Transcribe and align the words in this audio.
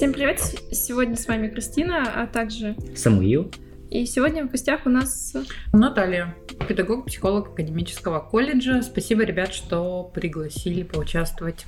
Всем 0.00 0.14
привет! 0.14 0.40
Сегодня 0.72 1.14
с 1.14 1.28
вами 1.28 1.48
Кристина, 1.48 2.22
а 2.22 2.26
также 2.26 2.74
Самуил. 2.96 3.52
И 3.90 4.06
сегодня 4.06 4.46
в 4.46 4.50
гостях 4.50 4.86
у 4.86 4.88
нас 4.88 5.36
Наталья, 5.74 6.34
педагог, 6.66 7.04
психолог 7.04 7.48
академического 7.48 8.20
колледжа. 8.20 8.80
Спасибо, 8.80 9.24
ребят, 9.24 9.52
что 9.52 10.04
пригласили 10.04 10.84
поучаствовать. 10.84 11.64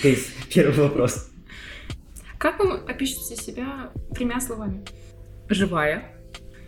Крис, 0.00 0.32
первый 0.48 0.88
вопрос. 0.88 1.30
Как 2.38 2.58
вы 2.58 2.78
опишете 2.78 3.36
себя 3.36 3.90
тремя 4.14 4.40
словами? 4.40 4.86
Живая, 5.50 6.16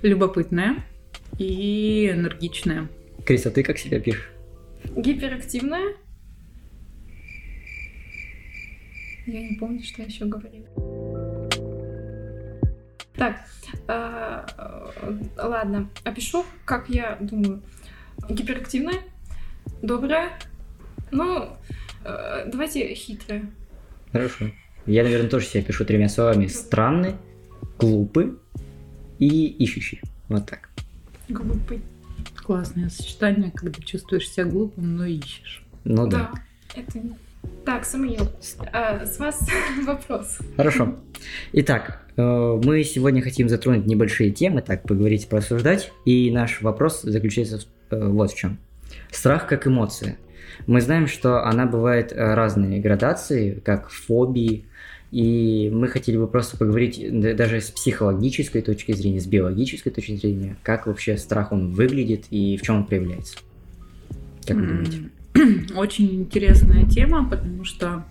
любопытная 0.03 0.85
и 1.39 2.11
энергичная. 2.11 2.91
Крис, 3.25 3.47
а 3.47 3.51
ты 3.51 3.63
как 3.63 3.79
себя 3.79 3.99
пишешь? 3.99 4.31
Гиперактивная. 4.95 5.95
Я 9.27 9.49
не 9.49 9.57
помню, 9.57 9.83
что 9.83 10.03
я 10.03 10.09
еще 10.09 10.25
говорила. 10.27 10.67
Так, 13.15 13.37
э, 13.89 14.47
ладно, 15.39 15.89
опишу, 16.05 16.45
как 16.65 16.89
я 16.89 17.17
думаю. 17.21 17.63
Гиперактивная, 18.29 19.01
добрая, 19.83 20.31
ну, 21.11 21.49
э, 22.05 22.49
давайте 22.51 22.95
хитрая. 22.95 23.51
Хорошо. 24.13 24.51
Я, 24.87 25.03
наверное, 25.03 25.31
тоже 25.31 25.47
себя 25.47 25.63
пишу 25.63 25.85
тремя 25.85 26.09
словами. 26.09 26.47
Странный, 26.47 27.17
глупый 27.79 28.35
и 29.19 29.47
ищущий. 29.47 30.01
Вот 30.29 30.47
так. 30.47 30.71
Глупый. 31.29 31.83
Классное 32.37 32.89
сочетание, 32.91 33.51
когда 33.51 33.83
чувствуешь 33.83 34.31
себя 34.31 34.45
глупым, 34.45 34.97
но 34.97 35.05
ищешь. 35.05 35.65
Ну 35.85 36.07
да. 36.07 36.31
Да, 36.75 36.81
это... 36.81 37.01
Так, 37.65 37.85
Самуил, 37.85 38.29
а, 38.73 39.05
с 39.05 39.19
вас 39.19 39.41
вопрос. 39.87 40.39
Хорошо. 40.57 40.97
Итак, 41.53 42.07
э, 42.17 42.61
мы 42.63 42.85
сегодня 42.85 43.23
хотим 43.23 43.49
затронуть 43.49 43.87
небольшие 43.87 44.31
темы, 44.31 44.63
так, 44.63 44.83
поговорить, 44.83 45.29
порассуждать. 45.29 45.91
И 46.05 46.31
наш 46.31 46.63
вопрос 46.63 47.03
заключается 47.03 47.59
в- 47.59 47.95
э, 47.95 48.09
вот 48.09 48.31
в 48.31 48.37
чем. 48.37 48.59
Страх 49.11 49.47
как 49.49 49.67
эмоция. 49.67 50.17
Мы 50.67 50.81
знаем, 50.81 51.07
что 51.09 51.45
она 51.45 51.67
бывает 51.67 52.13
э, 52.13 52.35
разные 52.35 52.81
градации, 52.81 53.61
как 53.65 53.91
фобии, 53.91 54.65
и 55.11 55.71
мы 55.73 55.89
хотели 55.89 56.17
бы 56.17 56.27
просто 56.29 56.57
поговорить 56.57 57.01
даже 57.37 57.61
с 57.61 57.71
психологической 57.71 58.63
точки 58.63 58.93
зрения, 58.93 59.21
с 59.21 59.27
биологической 59.27 59.91
точки 59.91 60.17
зрения, 60.17 60.57
как 60.63 60.87
вообще 60.87 61.17
страх 61.17 61.53
он 61.53 61.73
выглядит 61.73 62.27
и 62.31 62.57
в 62.57 62.63
чем 62.63 62.77
он 62.77 62.85
проявляется. 62.87 63.39
Как 64.47 64.57
вы 64.57 64.67
думаете? 64.67 65.11
Очень 65.75 66.15
интересная 66.15 66.87
тема, 66.87 67.29
потому 67.29 67.65
что, 67.65 68.05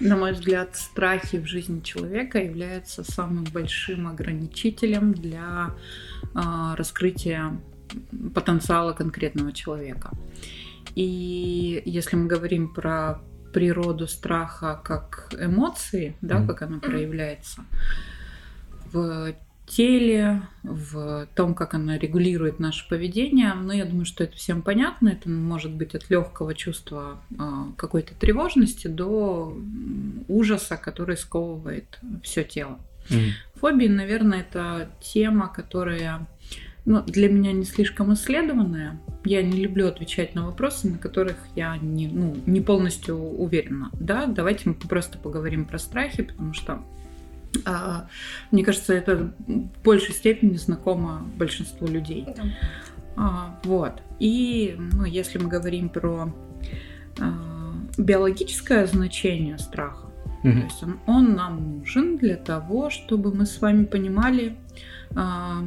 на 0.00 0.16
мой 0.16 0.32
взгляд, 0.32 0.76
страхи 0.76 1.38
в 1.38 1.46
жизни 1.46 1.80
человека 1.80 2.38
являются 2.38 3.04
самым 3.04 3.44
большим 3.44 4.06
ограничителем 4.08 5.12
для 5.12 5.74
а, 6.34 6.76
раскрытия 6.76 7.58
потенциала 8.34 8.92
конкретного 8.92 9.52
человека. 9.52 10.10
И 10.94 11.82
если 11.84 12.16
мы 12.16 12.26
говорим 12.26 12.72
про 12.72 13.20
природу 13.52 14.06
страха 14.06 14.80
как 14.82 15.34
эмоции, 15.38 16.16
да, 16.20 16.44
как 16.46 16.62
она 16.62 16.78
проявляется 16.78 17.64
в 18.92 19.34
теле, 19.66 20.42
в 20.62 21.26
том, 21.34 21.54
как 21.54 21.74
она 21.74 21.98
регулирует 21.98 22.60
наше 22.60 22.88
поведение. 22.88 23.52
Но 23.54 23.72
я 23.72 23.84
думаю, 23.84 24.04
что 24.04 24.24
это 24.24 24.36
всем 24.36 24.62
понятно. 24.62 25.08
Это 25.08 25.28
может 25.28 25.72
быть 25.72 25.94
от 25.94 26.08
легкого 26.08 26.54
чувства 26.54 27.20
а, 27.38 27.72
какой-то 27.76 28.14
тревожности 28.14 28.86
до 28.86 29.56
ужаса, 30.28 30.76
который 30.76 31.16
сковывает 31.16 31.98
все 32.22 32.44
тело. 32.44 32.78
Мгм. 33.10 33.20
Фобии, 33.54 33.88
наверное, 33.88 34.40
это 34.40 34.90
тема, 35.00 35.48
которая 35.48 36.26
ну, 36.84 37.02
для 37.02 37.28
меня 37.28 37.52
не 37.52 37.64
слишком 37.64 38.14
исследованная. 38.14 39.00
Я 39.24 39.42
не 39.42 39.60
люблю 39.60 39.88
отвечать 39.88 40.36
на 40.36 40.46
вопросы, 40.46 40.88
на 40.88 40.98
которых 40.98 41.36
я 41.56 41.76
не, 41.78 42.06
ну, 42.06 42.36
не 42.46 42.60
полностью 42.60 43.16
уверена. 43.16 43.90
Да, 43.98 44.26
давайте 44.26 44.68
мы 44.68 44.74
просто 44.74 45.18
поговорим 45.18 45.64
про 45.64 45.78
страхи, 45.78 46.22
потому 46.22 46.54
что 46.54 46.84
а, 47.64 48.06
мне 48.50 48.64
кажется, 48.64 48.92
это 48.92 49.32
в 49.46 49.82
большей 49.84 50.14
степени 50.14 50.56
знакомо 50.56 51.26
большинству 51.36 51.86
людей. 51.86 52.26
Да. 52.36 52.42
А, 53.16 53.60
вот. 53.64 54.02
И 54.18 54.76
ну, 54.78 55.04
если 55.04 55.38
мы 55.38 55.48
говорим 55.48 55.88
про 55.88 56.32
а, 57.18 57.72
биологическое 57.98 58.86
значение 58.86 59.58
страха, 59.58 60.06
то 60.42 60.48
Мгм. 60.48 60.64
есть 60.64 60.82
он, 60.82 60.98
он 61.06 61.34
нам 61.34 61.78
нужен 61.78 62.18
для 62.18 62.36
того, 62.36 62.90
чтобы 62.90 63.34
мы 63.34 63.46
с 63.46 63.60
вами 63.60 63.84
понимали, 63.84 64.56
а, 65.14 65.62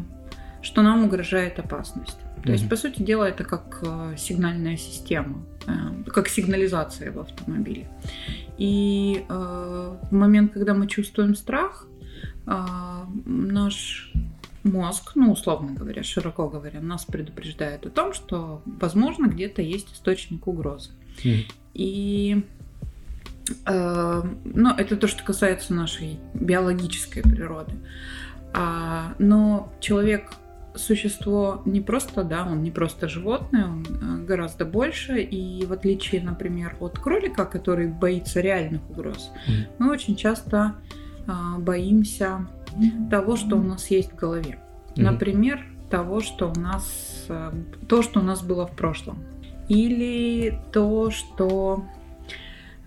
что 0.61 0.81
нам 0.81 1.05
угрожает 1.05 1.59
опасность. 1.59 2.17
То 2.43 2.51
есть, 2.51 2.69
по 2.69 2.75
сути 2.75 3.01
дела, 3.01 3.25
это 3.25 3.43
как 3.43 3.79
э, 3.81 4.15
сигнальная 4.17 4.77
система, 4.77 5.43
э, 5.67 6.09
как 6.09 6.29
сигнализация 6.29 7.11
в 7.11 7.19
автомобиле. 7.19 7.87
И 8.57 9.25
э, 9.27 9.33
в 10.09 10.13
момент, 10.13 10.53
когда 10.53 10.73
мы 10.73 10.87
чувствуем 10.87 11.35
страх, 11.35 11.85
наш 13.25 14.11
мозг, 14.63 15.11
ну, 15.15 15.31
условно 15.31 15.73
говоря, 15.73 16.03
широко 16.03 16.49
говоря, 16.49 16.81
нас 16.81 17.05
предупреждает 17.05 17.85
о 17.85 17.89
том, 17.89 18.13
что, 18.13 18.61
возможно, 18.65 19.27
где-то 19.27 19.61
есть 19.61 19.93
источник 19.93 20.47
угрозы. 20.47 20.91
Мгм. 21.23 21.43
И 21.73 22.43
э, 23.65 24.23
ну, 24.43 24.69
это 24.75 24.97
то, 24.97 25.07
что 25.07 25.23
касается 25.23 25.73
нашей 25.73 26.19
биологической 26.33 27.21
природы. 27.21 27.73
А, 28.53 29.15
но 29.19 29.71
человек 29.79 30.31
существо 30.75 31.61
не 31.65 31.81
просто, 31.81 32.23
да, 32.23 32.45
он 32.45 32.63
не 32.63 32.71
просто 32.71 33.07
животное, 33.07 33.65
он 33.65 33.85
э, 33.85 34.25
гораздо 34.25 34.65
больше. 34.65 35.21
И 35.21 35.65
в 35.65 35.73
отличие, 35.73 36.21
например, 36.21 36.75
от 36.79 36.99
кролика, 36.99 37.45
который 37.45 37.87
боится 37.87 38.41
реальных 38.41 38.87
угроз, 38.89 39.31
Мгм. 39.47 39.65
мы 39.79 39.91
очень 39.91 40.15
часто 40.15 40.75
а, 41.27 41.59
боимся 41.59 42.47
того, 43.09 43.35
что 43.35 43.55
у 43.55 43.63
нас 43.63 43.91
есть 43.91 44.13
в 44.13 44.15
голове. 44.15 44.59
Мгм. 44.95 45.05
Например, 45.05 45.65
того, 45.89 46.21
что 46.21 46.51
у 46.55 46.59
нас 46.59 47.25
э, 47.29 47.51
то, 47.87 48.01
что 48.01 48.19
у 48.19 48.23
нас 48.23 48.41
было 48.41 48.67
в 48.67 48.75
прошлом, 48.75 49.19
или 49.67 50.59
то, 50.71 51.11
что 51.11 51.85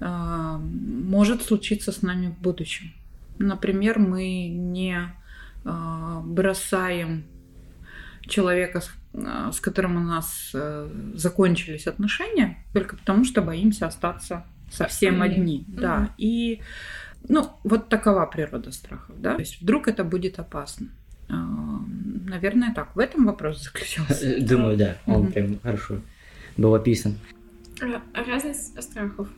э, 0.01 0.59
может 0.59 1.43
случиться 1.43 1.93
с 1.93 2.03
нами 2.03 2.29
в 2.29 2.41
будущем. 2.41 2.93
Например, 3.39 3.99
мы 3.99 4.49
не 4.49 4.99
э, 5.65 6.21
бросаем 6.25 7.25
человека, 8.23 8.81
с, 8.81 8.91
э, 9.15 9.51
с 9.53 9.61
которым 9.61 9.97
у 9.97 10.01
нас 10.01 10.51
э, 10.55 10.89
закончились 11.15 11.87
отношения, 11.87 12.59
только 12.73 12.97
потому 12.97 13.25
что 13.25 13.43
боимся 13.43 13.87
остаться 13.87 14.45
совсем 14.71 15.21
Одни. 15.23 15.37
одни. 15.37 15.65
Да. 15.69 15.99
Мгм. 15.99 16.11
И 16.19 16.61
ну, 17.29 17.51
вот 17.65 17.89
такова 17.89 18.27
природа 18.27 18.73
страхов, 18.73 19.21
да. 19.21 19.35
То 19.35 19.41
есть 19.41 19.61
вдруг 19.61 19.89
это 19.89 20.05
будет 20.05 20.39
опасно. 20.39 20.89
А, 21.29 21.35
Наверное, 22.27 22.73
так. 22.75 22.95
В 22.97 22.99
этом 22.99 23.27
вопрос 23.27 23.63
заключался. 23.63 24.27
Э, 24.27 24.41
Думаю, 24.41 24.77
да, 24.77 24.97
он 25.07 25.23
Мгм. 25.25 25.33
прям 25.33 25.61
хорошо 25.61 26.01
был 26.57 26.75
описан. 26.75 27.15
Ра- 27.81 28.01
Разность 28.27 28.83
страхов. 28.83 29.29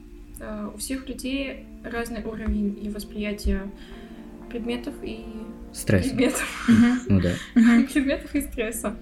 Э, 0.40 0.70
У 0.74 0.78
всех 0.78 1.08
людей 1.08 1.66
разный 1.84 2.22
уровень 2.24 2.78
и 2.82 2.88
восприятия 2.90 3.62
предметов 4.54 4.94
и 5.02 5.24
Стресс. 5.72 6.06
предметов. 6.06 6.68
Ну 7.08 7.20
да. 7.20 7.30
Предметов 7.92 8.32
и 8.36 8.40
стресса. 8.40 8.94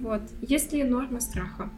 Вот. 0.00 0.22
Есть 0.40 0.72
ли 0.72 0.82
норма 0.82 1.20
страха? 1.20 1.70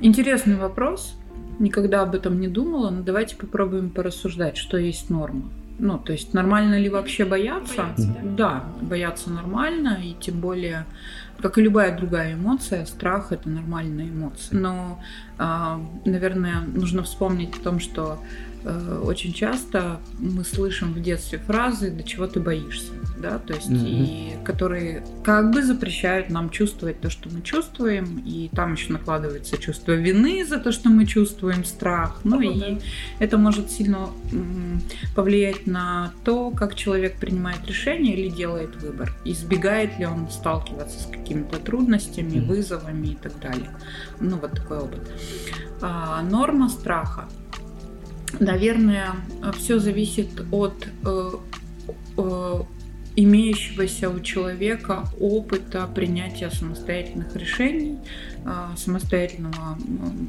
Интересный 0.00 0.56
вопрос. 0.56 1.18
Никогда 1.58 2.00
об 2.00 2.14
этом 2.14 2.40
не 2.40 2.48
думала, 2.48 2.88
но 2.88 3.02
давайте 3.02 3.36
попробуем 3.36 3.90
порассуждать, 3.90 4.56
что 4.56 4.78
есть 4.78 5.10
норма. 5.10 5.50
Ну, 5.78 5.98
то 5.98 6.12
есть 6.12 6.32
нормально 6.32 6.78
ли 6.78 6.88
вообще 6.88 7.26
бояться? 7.26 7.82
Бояться, 7.82 8.16
да. 8.22 8.30
Да, 8.36 8.64
бояться 8.80 9.30
нормально, 9.30 9.98
и 10.02 10.14
тем 10.18 10.40
более, 10.40 10.86
как 11.40 11.58
и 11.58 11.62
любая 11.62 11.96
другая 11.96 12.34
эмоция, 12.34 12.86
страх 12.86 13.32
это 13.32 13.50
нормальная 13.50 14.08
эмоция. 14.08 14.58
Но, 14.58 15.02
а, 15.36 15.78
наверное, 16.06 16.60
нужно 16.60 17.02
вспомнить 17.02 17.54
о 17.58 17.60
том, 17.60 17.80
что 17.80 18.18
очень 19.04 19.32
часто 19.32 20.00
мы 20.18 20.44
слышим 20.44 20.92
в 20.92 21.00
детстве 21.00 21.38
фразы 21.38 21.90
«до 21.90 22.02
чего 22.02 22.26
ты 22.26 22.40
боишься?», 22.40 22.92
да, 23.18 23.38
то 23.38 23.52
есть, 23.54 23.68
Мгм. 23.68 23.84
и 23.86 24.32
которые 24.44 25.04
как 25.22 25.50
бы 25.52 25.62
запрещают 25.62 26.30
нам 26.30 26.48
чувствовать 26.50 27.00
то, 27.00 27.10
что 27.10 27.28
мы 27.28 27.42
чувствуем, 27.42 28.22
и 28.24 28.48
там 28.54 28.72
еще 28.74 28.92
накладывается 28.92 29.58
чувство 29.58 29.92
вины 29.92 30.44
за 30.46 30.58
то, 30.58 30.72
что 30.72 30.88
мы 30.88 31.04
чувствуем 31.06 31.64
страх, 31.64 32.20
ну 32.24 32.38
О, 32.38 32.42
и 32.42 32.58
да. 32.60 32.78
это 33.18 33.36
может 33.38 33.70
сильно 33.70 34.08
м, 34.32 34.80
повлиять 35.14 35.66
на 35.66 36.12
то, 36.24 36.50
как 36.50 36.74
человек 36.74 37.16
принимает 37.20 37.66
решение 37.66 38.16
или 38.16 38.28
делает 38.30 38.74
выбор, 38.82 39.12
избегает 39.24 39.98
ли 39.98 40.06
он 40.06 40.30
сталкиваться 40.30 40.98
с 41.02 41.06
какими-то 41.06 41.58
трудностями, 41.58 42.38
Мгм. 42.38 42.46
вызовами 42.48 43.08
и 43.08 43.14
так 43.16 43.38
далее. 43.40 43.70
Ну, 44.20 44.36
вот 44.36 44.52
такой 44.52 44.78
опыт. 44.78 45.00
А, 45.82 46.22
норма 46.22 46.68
страха. 46.68 47.28
Наверное, 48.38 49.12
все 49.56 49.78
зависит 49.78 50.28
от 50.52 50.86
э, 51.04 51.30
э, 52.16 52.60
имеющегося 53.16 54.08
у 54.08 54.20
человека 54.20 55.08
опыта 55.18 55.88
принятия 55.94 56.50
самостоятельных 56.50 57.34
решений, 57.36 57.98
а, 58.44 58.74
самостоятельного 58.76 59.78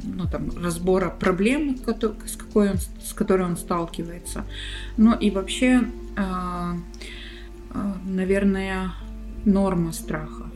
ну, 0.03 0.25
там, 0.30 0.50
разбора 0.62 1.09
проблемы, 1.09 1.77
с, 1.77 2.36
какой 2.36 2.71
он, 2.71 2.77
с 2.77 3.13
которой 3.13 3.44
он 3.44 3.57
сталкивается. 3.57 4.45
Ну 4.98 5.15
и 5.15 5.30
вообще, 5.30 5.81
а, 6.18 6.75
а, 7.69 7.98
наверное, 8.06 8.92
норма 9.45 9.92
страха 9.92 10.50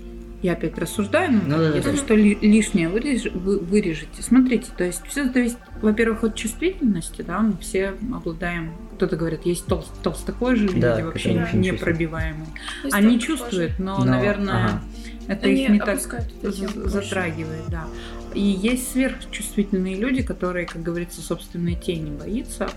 я 0.45 0.53
опять 0.53 0.77
рассуждаю, 0.77 1.31
но 1.31 1.57
ну, 1.57 1.73
если 1.73 1.91
да. 1.91 1.97
что 1.97 2.13
лишнее 2.13 2.87
вырежете, 2.87 3.31
вырежете. 3.31 4.21
Смотрите, 4.21 4.67
то 4.77 4.83
есть 4.83 5.01
все 5.07 5.25
зависит, 5.25 5.57
во-первых, 5.81 6.23
от 6.23 6.35
чувствительности, 6.35 7.23
да, 7.23 7.39
мы 7.39 7.57
все 7.57 7.95
обладаем, 8.13 8.73
кто-то 8.95 9.15
говорит, 9.15 9.45
есть 9.45 9.65
тол 9.65 9.83
толстокожие 10.03 10.69
да, 10.79 10.95
люди 10.95 11.05
вообще 11.07 11.49
непробиваемые. 11.53 12.47
Они 12.91 13.19
чувствуют, 13.19 13.79
но, 13.79 13.97
но 13.97 14.05
наверное, 14.05 14.65
ага. 14.65 14.81
это 15.27 15.47
Они 15.47 15.63
их 15.63 15.69
не 15.69 15.79
так 15.79 15.99
затрагивает, 15.99 17.63
да. 17.69 17.87
И 18.35 18.41
есть 18.41 18.91
сверхчувствительные 18.91 19.95
люди, 19.95 20.21
которые, 20.21 20.67
как 20.67 20.83
говорится, 20.83 21.21
собственной 21.21 21.75
тени 21.75 22.11
боятся. 22.11 22.69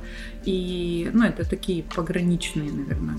И, 0.45 1.11
ну, 1.13 1.25
это 1.25 1.49
такие 1.49 1.83
пограничные, 1.83 2.71
наверное, 2.71 3.17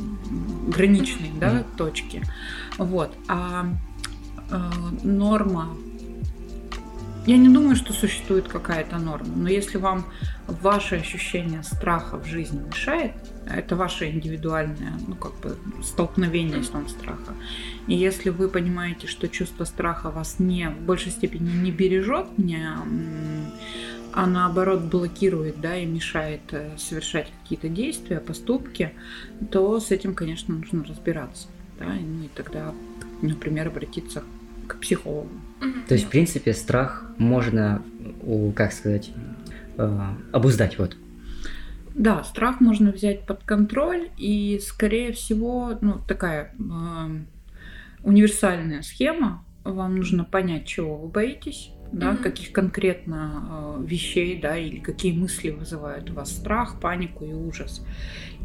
граничные, 0.69 1.31
да, 1.37 1.65
точки. 1.77 2.23
Вот. 2.77 3.11
А 3.27 3.67
норма. 5.03 5.69
Я 7.25 7.37
не 7.37 7.49
думаю, 7.49 7.75
что 7.75 7.93
существует 7.93 8.47
какая-то 8.47 8.97
норма, 8.97 9.35
но 9.35 9.49
если 9.49 9.77
вам 9.77 10.05
ваше 10.47 10.95
ощущение 10.95 11.63
страха 11.63 12.17
в 12.17 12.25
жизни 12.25 12.59
мешает, 12.59 13.11
это 13.45 13.75
ваше 13.75 14.09
индивидуальное, 14.09 14.93
ну, 15.07 15.15
как 15.15 15.39
бы, 15.39 15.57
столкновение 15.83 16.63
с 16.63 16.69
том 16.69 16.87
страха. 16.87 17.35
И 17.87 17.93
если 17.93 18.29
вы 18.29 18.47
понимаете, 18.47 19.07
что 19.07 19.27
чувство 19.27 19.65
страха 19.65 20.09
вас 20.09 20.39
не, 20.39 20.69
в 20.69 20.81
большей 20.81 21.11
степени 21.11 21.51
не 21.51 21.71
бережет, 21.71 22.37
не, 22.37 22.65
а 24.13 24.25
наоборот 24.25 24.81
блокирует, 24.81 25.61
да, 25.61 25.77
и 25.77 25.85
мешает 25.85 26.41
э, 26.51 26.77
совершать 26.77 27.31
какие-то 27.43 27.69
действия, 27.69 28.19
поступки, 28.19 28.93
то 29.51 29.79
с 29.79 29.91
этим, 29.91 30.15
конечно, 30.15 30.55
нужно 30.55 30.83
разбираться, 30.83 31.47
да, 31.77 31.95
и 31.95 32.27
тогда, 32.35 32.73
например, 33.21 33.67
обратиться 33.67 34.21
к 34.21 34.38
психологу. 34.77 35.29
То 35.87 35.95
есть, 35.95 36.05
в 36.05 36.09
принципе, 36.09 36.53
страх 36.53 37.05
можно, 37.17 37.81
как 38.55 38.73
сказать, 38.73 39.11
э, 39.77 39.99
обуздать, 40.31 40.77
вот. 40.77 40.95
Да, 41.95 42.23
страх 42.23 42.61
можно 42.61 42.91
взять 42.91 43.25
под 43.25 43.43
контроль, 43.43 44.09
и, 44.17 44.59
скорее 44.63 45.11
всего, 45.11 45.77
ну, 45.81 45.99
такая 46.07 46.53
э, 46.57 47.19
универсальная 48.03 48.81
схема. 48.83 49.43
Вам 49.63 49.97
нужно 49.97 50.23
понять, 50.23 50.65
чего 50.65 50.95
вы 50.95 51.09
боитесь, 51.09 51.71
да, 51.91 52.11
mm-hmm. 52.11 52.23
каких 52.23 52.51
конкретно 52.51 53.77
э, 53.79 53.83
вещей, 53.85 54.39
да, 54.39 54.57
или 54.57 54.79
какие 54.79 55.11
мысли 55.11 55.49
вызывают 55.49 56.09
у 56.09 56.13
вас 56.13 56.31
страх, 56.31 56.79
панику 56.79 57.25
и 57.25 57.33
ужас. 57.33 57.85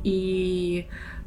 И 0.02 0.86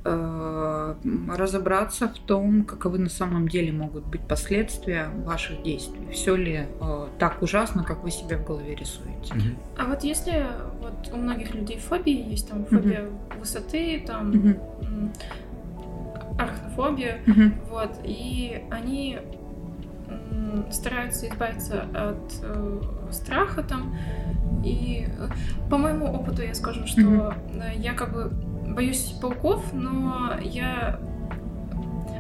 Э, 0.10 0.96
разобраться 1.36 2.08
в 2.08 2.18
том, 2.20 2.64
каковы 2.64 2.98
на 2.98 3.10
самом 3.10 3.50
деле 3.50 3.74
могут 3.74 4.06
быть 4.06 4.22
последствия 4.22 5.10
ваших 5.26 5.64
действий. 5.64 6.00
Все 6.14 6.36
ли 6.38 6.62
э, 6.80 7.08
так 7.20 7.42
ужасно, 7.42 7.84
как 7.84 8.04
вы 8.04 8.12
себе 8.12 8.38
в 8.38 8.46
голове 8.46 8.74
рисуете. 8.74 9.34
Угу. 9.34 9.44
А 9.78 9.86
вот 9.86 10.04
если 10.06 10.46
вот 10.80 11.12
у 11.12 11.18
многих 11.18 11.54
людей 11.54 11.78
фобии 11.78 12.32
есть, 12.32 12.48
там 12.48 12.66
фобия 12.66 13.08
угу. 13.08 13.40
высоты, 13.40 14.02
там 14.08 14.30
угу. 14.30 15.12
арахнофобия, 16.40 17.20
угу. 17.28 17.52
вот, 17.70 18.00
и 18.06 18.64
они 18.72 19.20
стараются 20.72 21.28
избавиться 21.28 21.84
от 21.94 22.40
э, 22.42 22.82
страха 23.12 23.64
там. 23.64 23.98
И 24.64 25.08
э, 25.08 25.28
по 25.70 25.78
моему 25.78 26.06
опыту 26.14 26.42
я 26.42 26.54
скажу, 26.54 26.86
что 26.88 27.02
mm-hmm. 27.02 27.78
я 27.78 27.94
как 27.94 28.14
бы 28.14 28.30
боюсь 28.74 29.16
пауков, 29.22 29.74
но 29.74 30.38
я... 30.42 31.00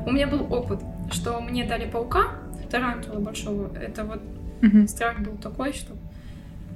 У 0.06 0.12
меня 0.12 0.28
был 0.28 0.52
опыт, 0.54 0.80
что 1.12 1.42
мне 1.42 1.66
дали 1.66 1.90
паука, 1.90 2.32
тарантула 2.70 3.20
большого. 3.20 3.76
Это 3.76 4.04
вот 4.04 4.22
mm-hmm. 4.62 4.88
страх 4.88 5.20
был 5.20 5.38
такой, 5.38 5.74
что... 5.74 5.94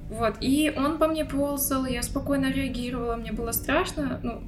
Вот, 0.09 0.35
и 0.41 0.73
он 0.75 0.97
по 0.97 1.07
мне 1.07 1.23
ползал, 1.23 1.85
я 1.85 2.03
спокойно 2.03 2.51
реагировала, 2.51 3.15
мне 3.15 3.31
было 3.31 3.53
страшно, 3.53 4.19
ну, 4.21 4.43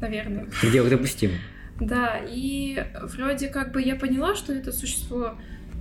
наверное. 0.00 0.46
В 0.46 0.60
пределах 0.62 0.88
допустимо. 0.88 1.34
Да, 1.78 2.20
и 2.26 2.82
вроде 3.02 3.48
как 3.48 3.72
бы 3.72 3.82
я 3.82 3.96
поняла, 3.96 4.34
что 4.34 4.54
это 4.54 4.72
существо, 4.72 5.34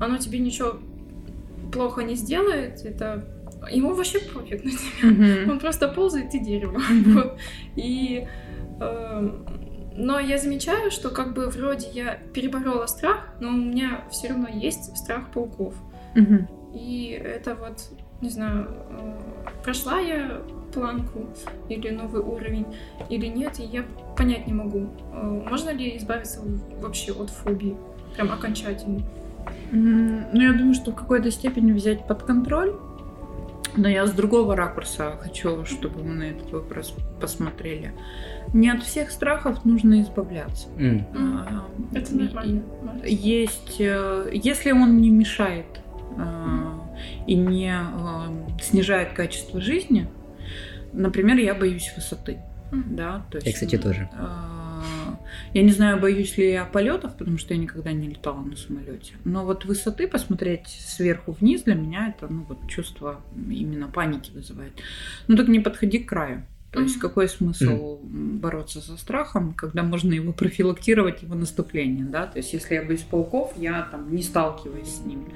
оно 0.04 0.18
тебе 0.18 0.40
ничего 0.40 0.80
плохо 1.72 2.04
не 2.04 2.16
сделает, 2.16 2.86
это 2.86 3.28
ему 3.72 3.94
вообще 3.94 4.20
пофиг 4.20 4.64
на 4.64 4.72
тебя. 4.72 5.10
Mm-hmm. 5.10 5.52
Он 5.52 5.60
просто 5.60 5.88
ползает 5.88 6.34
и 6.36 6.40
дерево. 6.40 6.78
Mm-hmm. 6.78 7.14
Вот. 7.14 7.38
И 7.76 8.28
Эм, 8.80 9.46
но 9.96 10.20
я 10.20 10.38
замечаю, 10.38 10.90
что 10.90 11.10
как 11.10 11.34
бы 11.34 11.48
вроде 11.48 11.88
я 11.90 12.16
переборола 12.34 12.88
страх, 12.88 13.28
но 13.40 13.50
у 13.50 13.52
меня 13.52 14.04
все 14.10 14.30
равно 14.30 14.48
есть 14.48 14.96
страх 14.98 15.30
пауков. 15.30 15.76
Угу. 16.16 16.74
И 16.74 17.22
это 17.24 17.56
вот, 17.56 17.92
не 18.22 18.30
знаю, 18.30 18.70
э, 18.90 19.16
прошла 19.64 20.00
я 20.00 20.42
планку 20.74 21.28
или 21.70 21.90
новый 21.90 22.22
уровень 22.22 22.66
или 23.10 23.28
нет, 23.28 23.60
и 23.60 23.64
я 23.64 23.86
понять 24.18 24.48
не 24.48 24.54
могу, 24.54 24.90
э, 25.14 25.44
можно 25.48 25.70
ли 25.70 25.96
избавиться 25.98 26.42
вообще 26.82 27.12
от 27.12 27.30
фобии, 27.30 27.78
прям 28.16 28.32
окончательно. 28.32 29.04
Ну, 29.72 30.42
я 30.42 30.54
думаю, 30.54 30.74
что 30.74 30.92
в 30.92 30.96
какой-то 30.96 31.32
степени 31.32 31.72
взять 31.72 32.08
под 32.08 32.24
контроль 32.24 32.74
но 33.76 33.90
я 33.90 34.06
с 34.06 34.12
другого 34.12 34.56
ракурса 34.56 35.18
хочу, 35.20 35.66
чтобы 35.66 36.04
мы 36.04 36.14
на 36.14 36.24
этот 36.24 36.52
вопрос 36.52 36.96
посмотрели. 37.20 37.92
Не 38.54 38.70
от 38.70 38.84
всех 38.84 39.10
страхов 39.10 39.66
нужно 39.66 40.02
избавляться. 40.02 40.68
Mm. 40.78 41.04
А, 41.16 41.66
Это 41.94 42.16
нормально. 42.16 42.62
Есть, 43.04 43.78
э, 43.80 44.30
если 44.32 44.72
он 44.72 45.02
не 45.02 45.10
мешает 45.10 45.66
а, 46.18 46.80
и 47.26 47.36
не 47.36 47.74
а, 47.74 48.32
снижает 48.62 49.14
качество 49.14 49.60
жизни, 49.60 50.08
например, 50.92 51.38
я 51.38 51.56
боюсь 51.56 51.92
высоты. 51.96 52.40
Mm. 52.72 52.84
Да, 52.96 53.26
то 53.32 53.38
есть, 53.38 53.48
я, 53.48 53.54
кстати, 53.54 53.78
тоже. 53.78 54.08
А, 54.14 54.53
я 55.54 55.64
не 55.64 55.72
знаю, 55.72 56.00
боюсь 56.00 56.38
ли 56.38 56.52
я 56.52 56.66
полетов, 56.66 57.18
потому 57.18 57.38
что 57.38 57.54
я 57.54 57.60
никогда 57.60 57.92
не 57.92 58.10
летала 58.10 58.42
на 58.42 58.56
самолете. 58.56 59.14
Но 59.24 59.46
вот 59.46 59.66
высоты 59.66 60.08
посмотреть 60.08 60.68
сверху 60.68 61.32
вниз 61.32 61.64
для 61.64 61.76
меня 61.76 62.10
это 62.10 62.32
ну, 62.32 62.46
вот 62.48 62.68
чувство 62.68 63.22
именно 63.36 63.88
паники 63.88 64.32
вызывает. 64.32 64.74
Ну 65.28 65.36
так 65.36 65.48
не 65.48 65.60
подходи 65.60 66.00
к 66.00 66.10
краю. 66.10 66.44
То 66.74 66.82
есть 66.82 66.98
какой 66.98 67.30
смысл 67.30 68.00
бороться 68.02 68.82
со 68.82 68.98
страхом, 68.98 69.54
когда 69.54 69.84
можно 69.84 70.12
его 70.12 70.34
профилактировать, 70.34 71.22
его 71.22 71.36
наступление, 71.36 72.04
да? 72.04 72.26
То 72.26 72.40
есть 72.40 72.52
если 72.52 72.74
я 72.74 72.84
боюсь 72.84 73.04
пауков, 73.04 73.54
я 73.58 73.84
там 73.92 74.14
не 74.14 74.24
сталкиваюсь 74.24 74.88
с 74.88 75.06
ними. 75.06 75.36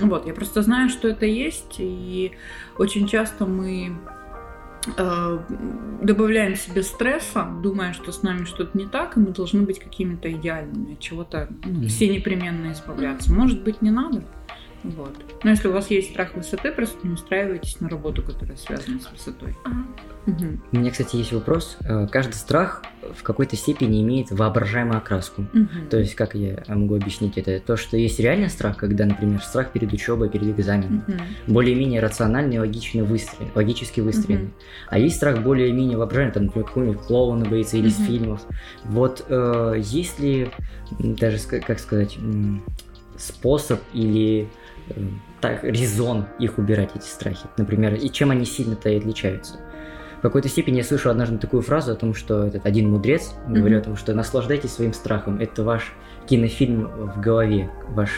Вот, 0.00 0.28
я 0.28 0.32
просто 0.32 0.62
знаю, 0.62 0.88
что 0.88 1.08
это 1.08 1.26
есть, 1.26 1.74
и 1.78 2.30
очень 2.78 3.08
часто 3.08 3.46
мы 3.46 3.96
добавляем 6.02 6.56
себе 6.56 6.82
стресса, 6.82 7.48
думая, 7.62 7.92
что 7.92 8.12
с 8.12 8.22
нами 8.22 8.44
что-то 8.44 8.76
не 8.78 8.86
так, 8.86 9.16
и 9.16 9.20
мы 9.20 9.28
должны 9.28 9.62
быть 9.62 9.78
какими-то 9.78 10.30
идеальными, 10.30 10.94
от 10.94 11.00
чего-то 11.00 11.48
ну, 11.64 11.86
все 11.88 12.08
непременно 12.08 12.72
избавляться. 12.72 13.32
Может 13.32 13.62
быть, 13.62 13.82
не 13.82 13.90
надо. 13.90 14.22
Вот. 14.82 15.14
Но 15.42 15.50
если 15.50 15.68
у 15.68 15.72
вас 15.72 15.90
есть 15.90 16.10
страх 16.10 16.34
высоты, 16.34 16.72
просто 16.72 16.96
не 17.06 17.14
устраивайтесь 17.14 17.80
на 17.80 17.88
работу, 17.88 18.22
которая 18.22 18.56
связана 18.56 19.00
с 19.00 19.10
высотой. 19.10 19.56
Ага. 19.64 19.84
Угу. 20.26 20.44
У 20.72 20.76
меня, 20.76 20.90
кстати, 20.90 21.16
есть 21.16 21.32
вопрос. 21.32 21.76
Э, 21.84 22.08
каждый 22.10 22.34
страх 22.34 22.82
в 23.16 23.22
какой-то 23.22 23.54
степени 23.54 24.02
имеет 24.02 24.30
воображаемую 24.30 24.98
окраску. 24.98 25.42
Угу. 25.42 25.88
То 25.90 25.98
есть, 25.98 26.16
как 26.16 26.34
я 26.34 26.64
могу 26.66 26.96
объяснить 26.96 27.38
это? 27.38 27.60
То, 27.60 27.76
что 27.76 27.96
есть 27.96 28.18
реальный 28.18 28.50
страх, 28.50 28.76
когда, 28.76 29.06
например, 29.06 29.40
страх 29.40 29.70
перед 29.70 29.92
учебой, 29.92 30.28
перед 30.28 30.48
экзаменом, 30.58 31.04
угу. 31.06 31.16
более-менее 31.46 32.00
рациональный, 32.00 32.58
логичный 32.58 33.02
выстрел, 33.02 33.48
логически 33.54 34.00
выстроенный. 34.00 34.46
Угу. 34.46 34.54
А 34.90 34.98
есть 34.98 35.16
страх 35.16 35.42
более-менее 35.42 35.96
воображаемый, 35.96 36.34
там, 36.34 36.44
например, 36.46 36.66
какой-нибудь 36.66 37.02
клоуна 37.02 37.44
боится 37.44 37.76
или 37.76 37.88
угу. 37.88 38.02
из 38.02 38.06
фильмов. 38.06 38.40
Вот 38.84 39.24
э, 39.28 39.74
есть 39.78 40.18
ли, 40.18 40.50
даже, 40.98 41.38
как 41.38 41.78
сказать, 41.78 42.18
способ 43.16 43.80
или 43.92 44.48
так, 45.40 45.64
резон 45.64 46.26
их 46.38 46.58
убирать, 46.58 46.90
эти 46.94 47.06
страхи? 47.06 47.46
Например, 47.56 47.94
и 47.94 48.10
чем 48.10 48.30
они 48.30 48.44
сильно-то 48.44 48.88
и 48.88 48.98
отличаются? 48.98 49.60
В 50.18 50.20
какой-то 50.22 50.48
степени 50.48 50.78
я 50.78 50.84
слышал 50.84 51.10
однажды 51.10 51.38
такую 51.38 51.62
фразу 51.62 51.92
о 51.92 51.94
том, 51.94 52.14
что 52.14 52.44
этот 52.44 52.64
один 52.66 52.90
мудрец 52.90 53.32
mm-hmm. 53.32 53.52
говорил 53.52 53.78
о 53.78 53.82
том, 53.82 53.96
что 53.96 54.14
наслаждайтесь 54.14 54.72
своим 54.72 54.92
страхом. 54.92 55.38
Это 55.40 55.62
ваш 55.62 55.92
кинофильм 56.26 56.86
в 56.86 57.20
голове, 57.20 57.70
ваш, 57.88 58.10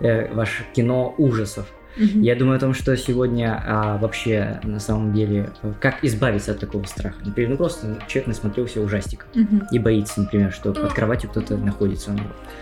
э, 0.00 0.32
ваш 0.32 0.62
кино 0.74 1.14
ужасов. 1.18 1.66
Угу. 1.96 2.20
Я 2.20 2.36
думаю 2.36 2.56
о 2.56 2.60
том, 2.60 2.74
что 2.74 2.96
сегодня 2.96 3.62
а, 3.66 3.98
вообще 3.98 4.60
на 4.62 4.80
самом 4.80 5.12
деле 5.12 5.50
как 5.80 6.04
избавиться 6.04 6.52
от 6.52 6.60
такого 6.60 6.84
страха. 6.84 7.16
Например, 7.24 7.50
ну 7.50 7.56
просто 7.56 7.98
человек 8.06 8.28
насмотрелся 8.28 8.80
ужастиков 8.80 9.28
угу. 9.34 9.62
и 9.70 9.78
боится, 9.78 10.20
например, 10.20 10.52
что 10.52 10.72
под 10.72 10.92
кроватью 10.92 11.30
кто-то 11.30 11.56
находится. 11.56 12.16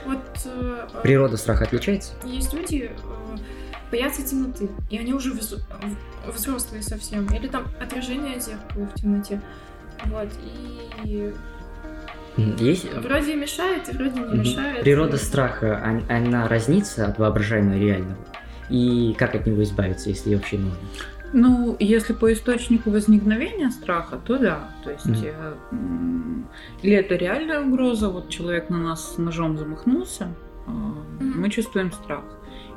Вот, 0.07 0.19
э, 0.47 0.89
Природа 1.03 1.37
страха 1.37 1.65
отличается? 1.65 2.13
Есть 2.25 2.55
люди, 2.55 2.91
э, 2.91 3.37
боятся 3.91 4.23
темноты, 4.23 4.69
и 4.91 4.99
они 4.99 5.13
уже 5.13 5.33
взрослые 6.27 6.83
совсем. 6.83 7.27
Или 7.27 7.49
там 7.49 7.65
отражение 7.81 8.41
зеркала 8.41 8.87
в 8.87 8.95
темноте. 8.95 9.41
Вот, 10.07 10.29
и 11.05 11.33
есть... 12.59 12.93
Вроде 12.95 13.35
мешает, 13.35 13.93
и 13.93 13.97
вроде 13.97 14.21
не 14.21 14.39
мешает. 14.39 14.83
Природа 14.83 15.17
страха, 15.17 15.83
она 16.09 16.49
разнится 16.49 17.07
от 17.07 17.19
воображаемого 17.19 17.77
реального? 17.77 18.17
И 18.71 19.15
как 19.19 19.35
от 19.35 19.47
него 19.47 19.63
избавиться, 19.63 20.11
если 20.11 20.35
вообще 20.35 20.59
нужно? 20.59 20.79
Ну, 21.33 21.77
если 21.79 22.15
по 22.15 22.33
источнику 22.33 22.91
возникновения 22.91 23.71
страха, 23.71 24.19
то 24.25 24.39
да. 24.39 24.71
То 24.83 24.91
есть, 24.91 25.07
mm-hmm. 25.07 25.57
э, 25.73 26.83
или 26.83 26.97
это 26.97 27.17
реальная 27.17 27.61
угроза, 27.61 28.09
вот 28.09 28.31
человек 28.31 28.71
на 28.71 28.79
нас 28.79 29.19
ножом 29.19 29.59
замахнулся, 29.59 30.35
э, 30.67 30.71
mm-hmm. 30.71 31.35
мы 31.37 31.51
чувствуем 31.51 31.93
страх. 31.93 32.25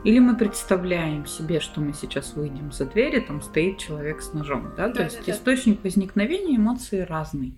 Или 0.04 0.18
мы 0.18 0.36
представляем 0.36 1.28
себе, 1.28 1.60
что 1.60 1.80
мы 1.80 1.94
сейчас 1.94 2.34
выйдем 2.34 2.72
за 2.72 2.86
дверь, 2.86 3.18
и 3.18 3.20
там 3.20 3.42
стоит 3.42 3.78
человек 3.78 4.22
с 4.22 4.34
ножом. 4.34 4.74
Да? 4.76 4.88
Да, 4.88 4.94
То 4.94 5.04
есть 5.04 5.26
да, 5.26 5.32
источник 5.32 5.84
возникновения 5.84 6.58
эмоций 6.58 7.04
разный. 7.04 7.54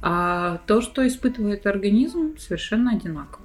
А 0.00 0.60
то, 0.66 0.80
что 0.80 1.06
испытывает 1.06 1.66
организм, 1.66 2.38
совершенно 2.38 2.92
одинаково. 2.92 3.43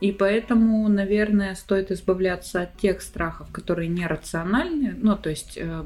И 0.00 0.12
поэтому, 0.12 0.88
наверное, 0.88 1.54
стоит 1.54 1.90
избавляться 1.90 2.62
от 2.62 2.76
тех 2.76 3.02
страхов, 3.02 3.50
которые 3.52 3.88
нерациональны. 3.88 4.94
Ну, 4.96 5.16
то 5.16 5.30
есть 5.30 5.58
э, 5.60 5.84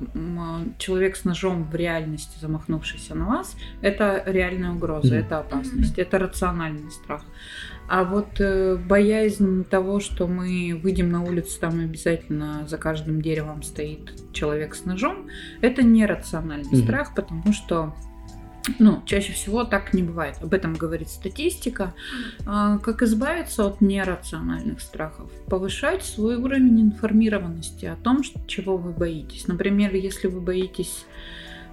человек 0.78 1.16
с 1.16 1.24
ножом 1.24 1.64
в 1.64 1.74
реальности, 1.74 2.38
замахнувшийся 2.40 3.14
на 3.14 3.26
вас, 3.26 3.56
это 3.80 4.22
реальная 4.26 4.72
угроза, 4.72 5.16
это 5.16 5.38
опасность, 5.38 5.98
это 5.98 6.18
рациональный 6.18 6.90
страх. 6.90 7.22
А 7.88 8.04
вот 8.04 8.38
э, 8.38 8.76
боязнь 8.76 9.64
того, 9.64 9.98
что 9.98 10.26
мы 10.26 10.78
выйдем 10.82 11.10
на 11.10 11.24
улицу, 11.24 11.58
там 11.58 11.80
обязательно 11.80 12.66
за 12.68 12.76
каждым 12.76 13.22
деревом 13.22 13.62
стоит 13.62 14.12
человек 14.32 14.74
с 14.74 14.84
ножом, 14.84 15.28
это 15.62 15.82
нерациональный 15.82 16.70
mm-hmm. 16.70 16.84
страх, 16.84 17.14
потому 17.14 17.52
что 17.54 17.94
ну, 18.78 19.02
чаще 19.06 19.32
всего 19.32 19.64
так 19.64 19.94
не 19.94 20.02
бывает. 20.02 20.36
Об 20.40 20.54
этом 20.54 20.74
говорит 20.74 21.08
статистика. 21.08 21.94
А, 22.46 22.78
как 22.78 23.02
избавиться 23.02 23.66
от 23.66 23.80
нерациональных 23.80 24.80
страхов? 24.80 25.30
Повышать 25.46 26.04
свой 26.04 26.36
уровень 26.36 26.80
информированности 26.80 27.86
о 27.86 27.96
том, 27.96 28.22
чего 28.46 28.76
вы 28.76 28.92
боитесь. 28.92 29.46
Например, 29.48 29.94
если 29.94 30.28
вы 30.28 30.40
боитесь 30.40 31.06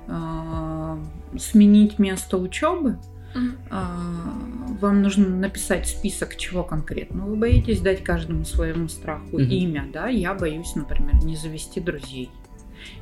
э, 0.08 0.98
сменить 1.38 2.00
место 2.00 2.38
учебы, 2.38 2.98
Uh-huh. 3.36 4.80
Вам 4.80 5.02
нужно 5.02 5.28
написать 5.28 5.90
список, 5.90 6.38
чего 6.38 6.64
конкретно 6.64 7.25
вы 7.25 7.36
боитесь, 7.36 7.82
дать 7.82 8.02
каждому 8.02 8.46
своему 8.46 8.88
страху 8.88 9.40
uh-huh. 9.40 9.46
имя, 9.46 9.90
да. 9.92 10.08
Я 10.08 10.34
боюсь, 10.34 10.74
например, 10.75 11.16
не 11.16 11.36
завести 11.36 11.82
друзей 11.82 12.32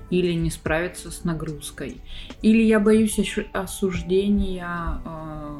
или 0.09 0.33
не 0.33 0.51
справиться 0.51 1.09
с 1.11 1.23
нагрузкой, 1.23 2.01
или 2.41 2.61
я 2.61 2.79
боюсь 2.79 3.19
осуждения 3.51 5.01
э, 5.05 5.59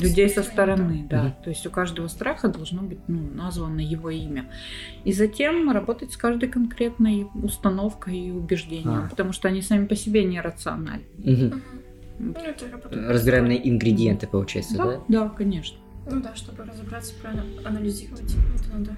людей 0.00 0.28
со 0.28 0.42
стороны, 0.42 1.06
да. 1.08 1.26
Mm-hmm. 1.26 1.44
То 1.44 1.50
есть 1.50 1.66
у 1.66 1.70
каждого 1.70 2.08
страха 2.08 2.48
должно 2.48 2.82
быть 2.82 2.98
ну, 3.08 3.20
названо 3.34 3.80
его 3.80 4.10
имя. 4.10 4.50
И 5.04 5.12
затем 5.12 5.70
работать 5.70 6.12
с 6.12 6.16
каждой 6.16 6.48
конкретной 6.48 7.26
установкой 7.34 8.18
и 8.18 8.30
убеждением, 8.30 9.04
а. 9.06 9.08
потому 9.08 9.32
что 9.32 9.48
они 9.48 9.62
сами 9.62 9.86
по 9.86 9.96
себе 9.96 10.24
нерациональны. 10.24 11.04
Mm-hmm. 11.18 11.62
Ну, 12.18 12.34
Разбираем 12.90 13.46
на 13.48 13.52
ингредиенты, 13.52 14.26
получается, 14.26 14.76
да? 14.76 14.84
Да, 14.84 15.00
да 15.08 15.28
конечно. 15.30 15.78
Ну 16.10 16.20
да, 16.20 16.34
чтобы 16.34 16.64
разобраться, 16.64 17.14
правильно 17.22 17.44
анализировать, 17.64 18.34
это 18.56 18.78
надо 18.78 18.96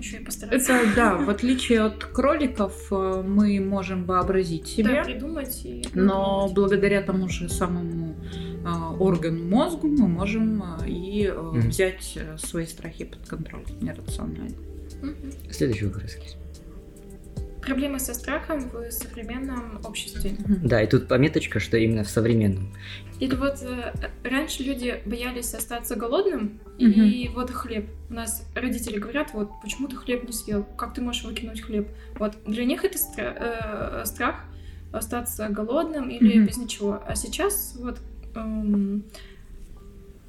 еще 0.00 0.18
и 0.18 0.24
постараться. 0.24 0.72
Это 0.72 0.94
да, 0.96 1.16
в 1.16 1.30
отличие 1.30 1.82
от 1.82 2.04
кроликов, 2.04 2.74
э, 2.90 3.22
мы 3.26 3.60
можем 3.60 4.04
вообразить 4.04 4.66
себе. 4.66 4.94
Да, 4.94 5.04
придумать 5.04 5.60
и 5.64 5.82
Но 5.94 6.50
благодаря 6.54 7.02
тому 7.02 7.28
же 7.28 7.48
самому 7.48 8.16
э, 8.64 8.96
органу 8.98 9.44
мозгу 9.44 9.88
мы 9.88 10.08
можем 10.08 10.62
э, 10.62 10.88
и 10.88 11.26
mm-hmm. 11.26 11.68
взять 11.68 12.18
свои 12.38 12.66
страхи 12.66 13.04
под 13.04 13.26
контроль 13.28 13.64
нерационально. 13.80 14.56
Mm-hmm. 15.02 15.52
Следующий 15.52 15.86
вопрос 15.86 16.16
проблемы 17.62 18.00
со 18.00 18.14
страхом 18.14 18.70
в 18.70 18.90
современном 18.90 19.80
обществе. 19.84 20.32
Да, 20.62 20.82
и 20.82 20.86
тут 20.86 21.08
пометочка, 21.08 21.60
что 21.60 21.76
именно 21.76 22.04
в 22.04 22.08
современном. 22.08 22.74
Или 23.20 23.34
вот 23.34 23.62
э, 23.62 23.92
раньше 24.24 24.62
люди 24.62 25.00
боялись 25.04 25.52
остаться 25.54 25.94
голодным, 25.94 26.60
и 26.78 27.28
вот 27.34 27.50
хлеб. 27.50 27.86
У 28.08 28.14
нас 28.14 28.46
родители 28.54 28.98
говорят, 28.98 29.34
вот 29.34 29.50
почему 29.62 29.88
ты 29.88 29.96
хлеб 29.96 30.24
не 30.26 30.32
съел, 30.32 30.64
как 30.76 30.94
ты 30.94 31.02
можешь 31.02 31.24
выкинуть 31.24 31.60
хлеб. 31.60 31.88
Вот 32.18 32.34
для 32.46 32.64
них 32.64 32.84
это 32.84 32.96
стра- 32.98 33.36
э, 33.38 34.04
страх 34.06 34.44
остаться 34.92 35.48
голодным 35.48 36.08
или 36.08 36.44
без 36.46 36.56
ничего. 36.56 37.02
А 37.06 37.14
сейчас 37.14 37.76
вот 37.78 37.98
эм, 38.34 39.04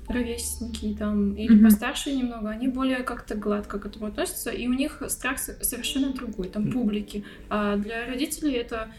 ровесники 0.08 0.96
там 0.98 1.34
или 1.36 1.58
mm-hmm. 1.58 1.64
постарше 1.64 2.12
немного, 2.12 2.50
они 2.50 2.68
более 2.68 3.04
как-то 3.04 3.36
гладко 3.36 3.80
к 3.80 3.86
этому 3.86 4.08
относятся, 4.08 4.52
и 4.52 4.68
у 4.68 4.74
них 4.74 5.02
страх 5.08 5.40
совершенно 5.40 6.14
другой, 6.14 6.50
там 6.50 6.72
публики. 6.72 7.24
А 7.50 7.78
для 7.78 8.06
родителей 8.06 8.54
это 8.54 8.90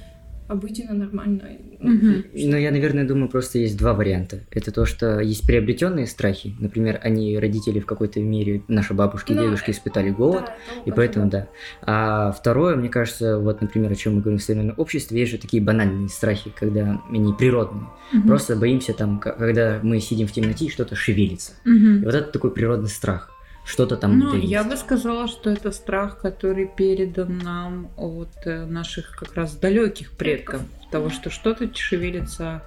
обыденно, 0.53 0.93
нормально. 0.95 1.43
Угу. 1.81 2.25
Но 2.35 2.57
я, 2.57 2.71
наверное, 2.71 3.07
думаю, 3.07 3.29
просто 3.29 3.59
есть 3.59 3.77
два 3.77 3.93
варианта. 3.95 4.41
Это 4.51 4.71
то, 4.71 4.87
что 4.87 5.21
есть 5.21 5.47
приобретенные 5.47 6.07
страхи. 6.07 6.55
Например, 6.59 7.01
они, 7.03 7.39
родители, 7.39 7.81
в 7.81 7.87
какой-то 7.87 8.21
мере, 8.21 8.63
наши 8.69 8.95
бабушки 8.95 9.33
и 9.33 9.35
ну, 9.35 9.43
дедушки 9.43 9.73
испытали 9.73 10.11
голод, 10.11 10.45
да, 10.47 10.55
и 10.85 10.93
поэтому 10.93 11.29
да. 11.29 11.49
А 11.83 12.33
второе, 12.33 12.77
мне 12.77 12.89
кажется, 12.89 13.39
вот, 13.39 13.61
например, 13.61 13.91
о 13.91 13.97
чем 13.97 14.15
мы 14.15 14.21
говорим 14.21 14.39
в 14.39 14.43
современном 14.43 14.75
обществе, 14.79 15.19
есть 15.19 15.33
же 15.33 15.39
такие 15.39 15.63
банальные 15.63 16.09
страхи, 16.09 16.53
когда 16.55 17.03
они 17.11 17.33
природные. 17.33 17.87
Угу. 18.13 18.29
Просто 18.29 18.57
боимся 18.57 18.93
там, 18.93 19.19
когда 19.19 19.81
мы 19.83 19.99
сидим 20.01 20.27
в 20.29 20.33
темноте, 20.33 20.67
и 20.67 20.71
что-то 20.71 20.95
шевелится. 20.95 21.53
Угу. 21.65 21.73
И 21.75 22.05
вот 22.05 22.15
это 22.15 22.31
такой 22.31 22.53
природный 22.53 22.89
страх 22.89 23.32
что-то 23.65 23.97
там. 23.97 24.19
Ну, 24.19 24.37
я 24.37 24.65
бы 24.65 24.77
сказала, 24.77 25.29
что 25.29 25.51
это 25.51 25.73
страх, 25.73 26.19
который 26.19 26.67
передан 26.67 27.39
нам 27.39 27.91
от 27.97 28.35
э, 28.45 28.65
наших 28.67 29.17
как 29.17 29.35
раз 29.35 29.57
далеких 29.57 30.13
предков, 30.13 30.61
предков. 30.61 30.91
того, 30.91 31.11
что 31.11 31.31
что-то 31.31 31.73
шевелится 31.75 32.63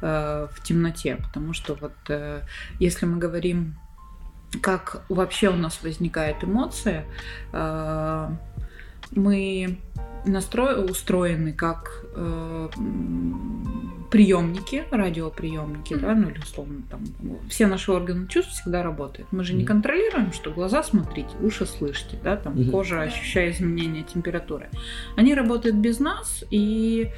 э, 0.00 0.48
в 0.50 0.62
темноте, 0.62 1.16
потому 1.16 1.52
что 1.52 1.74
вот 1.74 1.92
э, 2.08 2.40
если 2.78 3.06
мы 3.06 3.18
говорим, 3.18 3.76
как 4.62 5.04
вообще 5.08 5.50
у 5.50 5.56
нас 5.56 5.80
возникает 5.82 6.42
эмоция, 6.42 7.04
э, 7.52 8.30
мы 9.10 9.78
настро... 10.24 10.76
устроены 10.76 11.52
как 11.52 12.04
э, 12.14 12.68
приемники, 14.10 14.84
радиоприемники, 14.90 15.92
mm-hmm. 15.92 16.00
да, 16.00 16.14
ну 16.14 16.30
или 16.30 16.38
условно 16.38 16.82
там 16.88 17.04
все 17.48 17.66
наши 17.66 17.92
органы 17.92 18.26
чувств 18.26 18.52
всегда 18.52 18.82
работают. 18.82 19.30
Мы 19.32 19.44
же 19.44 19.52
mm-hmm. 19.52 19.56
не 19.56 19.64
контролируем, 19.64 20.32
что 20.32 20.50
глаза 20.50 20.82
смотрите, 20.82 21.28
уши 21.42 21.66
слышите, 21.66 22.18
да, 22.22 22.36
там 22.36 22.54
mm-hmm. 22.54 22.70
кожа 22.70 23.02
ощущает 23.02 23.56
изменения 23.56 24.02
температуры. 24.02 24.70
Они 25.16 25.34
работают 25.34 25.76
без 25.76 26.00
нас, 26.00 26.44
и 26.50 27.10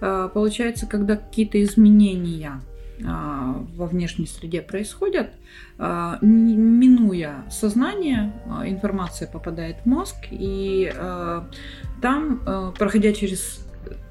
э, 0.00 0.30
получается, 0.32 0.86
когда 0.86 1.16
какие-то 1.16 1.62
изменения 1.62 2.60
а, 3.04 3.64
во 3.74 3.86
внешней 3.86 4.26
среде 4.26 4.62
происходят, 4.62 5.30
а, 5.78 6.18
минуя 6.20 7.44
сознание, 7.50 8.32
а, 8.48 8.68
информация 8.68 9.28
попадает 9.28 9.78
в 9.84 9.86
мозг, 9.86 10.16
и 10.30 10.92
там, 12.00 12.72
проходя 12.76 13.12
через 13.12 13.64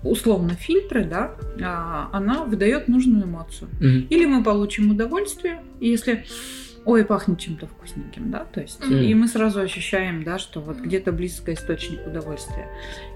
условно 0.04 0.56
фильтры, 0.56 1.06
да, 1.06 2.10
она 2.12 2.44
выдает 2.44 2.88
нужную 2.88 3.26
эмоцию. 3.26 3.70
Mm-hmm. 3.80 4.08
Или 4.10 4.26
мы 4.26 4.44
получим 4.44 4.92
удовольствие, 4.92 5.62
если 5.80 6.26
ой, 6.84 7.06
пахнет 7.06 7.40
чем-то 7.40 7.68
вкусненьким, 7.68 8.32
да, 8.32 8.46
то 8.46 8.62
есть, 8.62 8.82
mm-hmm. 8.82 9.06
и 9.06 9.14
мы 9.14 9.28
сразу 9.28 9.60
ощущаем, 9.62 10.24
да, 10.24 10.40
что 10.40 10.62
вот 10.62 10.78
где-то 10.78 11.12
близко 11.12 11.54
источник 11.54 12.06
удовольствия. 12.08 12.68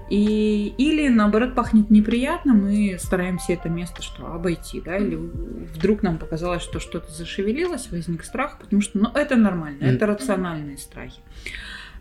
И, 0.08 0.72
или 0.78 1.08
наоборот 1.08 1.54
пахнет 1.54 1.90
неприятно, 1.90 2.54
мы 2.54 2.96
стараемся 2.98 3.54
это 3.54 3.68
место 3.68 4.02
что 4.02 4.32
обойти, 4.32 4.80
да, 4.80 4.96
или 4.96 5.16
вдруг 5.16 6.02
нам 6.02 6.18
показалось, 6.18 6.62
что 6.62 6.78
что-то 6.78 7.10
зашевелилось, 7.10 7.90
возник 7.90 8.24
страх, 8.24 8.58
потому 8.60 8.82
что, 8.82 8.98
ну, 8.98 9.10
это 9.12 9.36
нормально, 9.36 9.82
mm-hmm. 9.82 9.96
это 9.96 10.06
рациональные 10.06 10.78
страхи. 10.78 11.20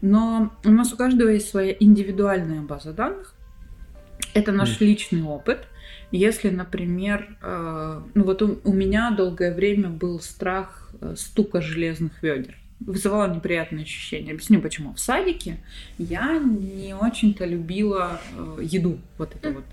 Но 0.02 0.54
у 0.64 0.70
нас 0.70 0.94
у 0.94 0.98
каждого 0.98 1.30
есть 1.30 1.50
своя 1.50 1.76
индивидуальная 1.80 2.62
база 2.62 2.94
данных, 2.94 3.35
это 4.36 4.52
наш 4.52 4.70
mm-hmm. 4.70 4.86
личный 4.86 5.24
опыт, 5.24 5.66
если, 6.12 6.50
например, 6.50 7.38
э, 7.42 8.02
ну 8.14 8.24
вот 8.24 8.42
у, 8.42 8.60
у 8.64 8.74
меня 8.74 9.12
долгое 9.12 9.54
время 9.54 9.90
был 9.90 10.20
страх 10.20 10.92
э, 11.02 11.16
стука 11.18 11.62
железных 11.62 12.22
ведер. 12.22 12.56
вызывало 12.82 13.34
неприятные 13.34 13.84
ощущения. 13.84 14.34
Объясню 14.34 14.62
почему. 14.62 14.94
В 14.94 15.00
садике 15.00 15.58
я 15.98 16.38
не 16.38 16.94
очень-то 16.94 17.46
любила 17.46 18.20
э, 18.36 18.60
еду, 18.62 19.00
вот 19.18 19.34
это 19.36 19.52
вот. 19.52 19.64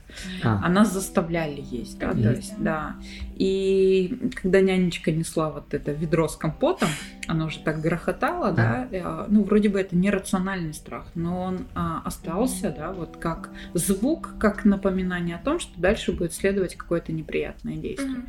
А. 0.45 0.61
а 0.65 0.69
нас 0.69 0.93
заставляли 0.93 1.61
есть, 1.61 1.99
да, 1.99 2.13
то 2.13 2.31
есть, 2.31 2.55
да. 2.59 2.97
И 3.35 4.31
когда 4.35 4.61
нянечка 4.61 5.11
несла 5.11 5.51
вот 5.51 5.75
это 5.75 5.91
ведро 5.91 6.29
с 6.29 6.37
компотом, 6.37 6.89
оно 7.29 7.47
уже 7.47 7.61
так 7.61 7.81
грохотало, 7.81 8.49
а. 8.49 8.53
да, 8.53 8.89
э, 8.91 9.27
ну, 9.29 9.45
вроде 9.45 9.69
бы 9.69 9.81
это 9.81 9.97
нерациональный 9.97 10.75
страх, 10.75 11.07
но 11.15 11.43
он 11.43 11.67
а, 11.75 12.03
остался, 12.05 12.75
да, 12.77 12.93
вот 12.93 13.17
как 13.17 13.51
звук, 13.75 14.35
как 14.39 14.65
напоминание 14.65 15.37
о 15.37 15.39
том, 15.39 15.61
что 15.61 15.81
дальше 15.81 16.13
будет 16.13 16.33
следовать 16.33 16.75
какое-то 16.75 17.13
неприятное 17.13 17.77
действие. 17.77 18.25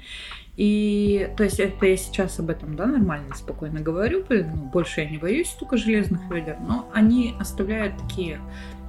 И 0.55 1.31
то 1.35 1.43
есть 1.43 1.59
это 1.59 1.85
я 1.87 1.97
сейчас 1.97 2.39
об 2.39 2.51
этом, 2.51 2.75
да, 2.75 2.85
нормально, 2.85 3.33
спокойно 3.33 3.79
говорю, 3.79 4.23
ну, 4.29 4.69
больше 4.71 5.01
я 5.01 5.09
не 5.09 5.17
боюсь 5.17 5.49
стука 5.49 5.77
железных 5.77 6.21
ведер, 6.29 6.57
но 6.59 6.91
они 6.93 7.33
оставляют 7.39 7.97
такие 7.97 8.39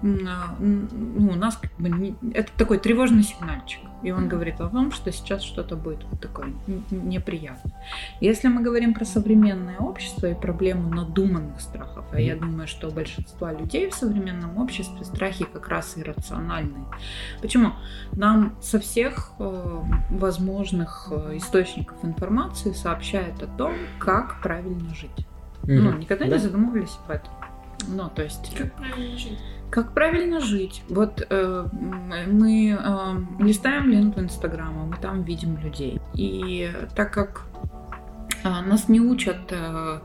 ну, 0.02 1.30
у 1.30 1.34
нас 1.34 1.56
как 1.56 1.72
бы 1.78 1.88
не, 1.88 2.14
это 2.32 2.50
такой 2.56 2.78
тревожный 2.78 3.22
сигнальчик. 3.22 3.80
И 4.02 4.10
он 4.10 4.28
говорит 4.28 4.60
о 4.60 4.68
том, 4.68 4.92
что 4.92 5.10
сейчас 5.10 5.42
что-то 5.42 5.76
будет 5.76 6.04
вот 6.04 6.20
такое 6.20 6.52
неприятное. 6.90 7.72
Если 8.20 8.48
мы 8.48 8.60
говорим 8.60 8.92
про 8.92 9.06
современное 9.06 9.78
общество 9.78 10.26
и 10.26 10.34
проблему 10.34 10.90
надуманных 10.90 11.58
страхов, 11.60 12.04
а 12.12 12.20
я 12.20 12.36
думаю, 12.36 12.68
что 12.68 12.88
у 12.88 12.90
большинства 12.90 13.52
людей 13.52 13.88
в 13.88 13.94
современном 13.94 14.58
обществе 14.58 15.04
страхи 15.06 15.46
как 15.50 15.68
раз 15.68 15.94
иррациональные. 15.96 16.84
Почему? 17.40 17.72
Нам 18.12 18.56
со 18.60 18.78
всех 18.78 19.32
э, 19.38 19.82
возможных 20.10 21.08
э, 21.10 21.38
источников 21.38 22.04
информации 22.04 22.72
сообщают 22.72 23.42
о 23.42 23.46
том, 23.46 23.72
как 23.98 24.42
правильно 24.42 24.94
жить. 24.94 25.26
Mm-hmm. 25.62 25.80
Ну, 25.80 25.92
никогда 25.94 26.26
да? 26.26 26.32
не 26.32 26.38
задумывались 26.38 26.98
об 27.04 27.12
этом. 27.12 27.32
Ну, 27.88 28.10
то 28.14 28.22
есть... 28.22 28.54
Как 28.54 28.72
правильно 28.74 29.16
жить? 29.16 29.38
Как 29.71 29.92
правильно 29.92 30.40
жить? 30.40 30.83
Вот 30.88 31.26
э, 31.28 31.66
мы 32.26 32.78
э, 32.78 33.42
листаем 33.42 33.90
ленту 33.90 34.21
Инстаграма, 34.21 34.87
мы 34.87 34.97
там 34.97 35.25
видим 35.25 35.59
людей. 35.59 36.00
И 36.14 36.71
так 36.94 37.12
как 37.12 37.42
э, 38.44 38.49
нас 38.49 38.88
не 38.88 39.00
учат 39.00 39.38
э, 39.50 40.00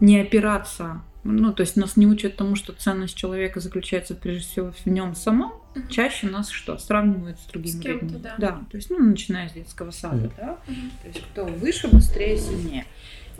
не 0.00 0.20
опираться, 0.20 1.02
ну, 1.24 1.52
то 1.52 1.62
есть 1.62 1.76
нас 1.76 1.96
не 1.96 2.06
учат 2.06 2.36
тому, 2.36 2.54
что 2.54 2.72
ценность 2.72 3.16
человека 3.16 3.60
заключается 3.60 4.14
прежде 4.14 4.46
всего 4.46 4.72
в 4.72 4.86
нем 4.86 5.14
самом, 5.14 5.52
uh-huh. 5.74 5.88
чаще 5.90 6.28
нас 6.28 6.48
что? 6.48 6.78
Сравнивают 6.78 7.38
с 7.40 7.46
другими 7.46 7.80
с 7.80 7.84
людьми. 7.84 8.16
Да. 8.22 8.34
да, 8.38 8.60
то 8.70 8.76
есть, 8.76 8.88
ну, 8.90 8.98
начиная 8.98 9.48
с 9.48 9.52
детского 9.52 9.90
сада, 9.90 10.26
uh-huh. 10.26 10.32
да, 10.36 10.58
uh-huh. 10.66 10.90
то 11.02 11.08
есть 11.08 11.22
кто 11.22 11.44
выше, 11.44 11.88
быстрее, 11.88 12.38
сильнее. 12.38 12.86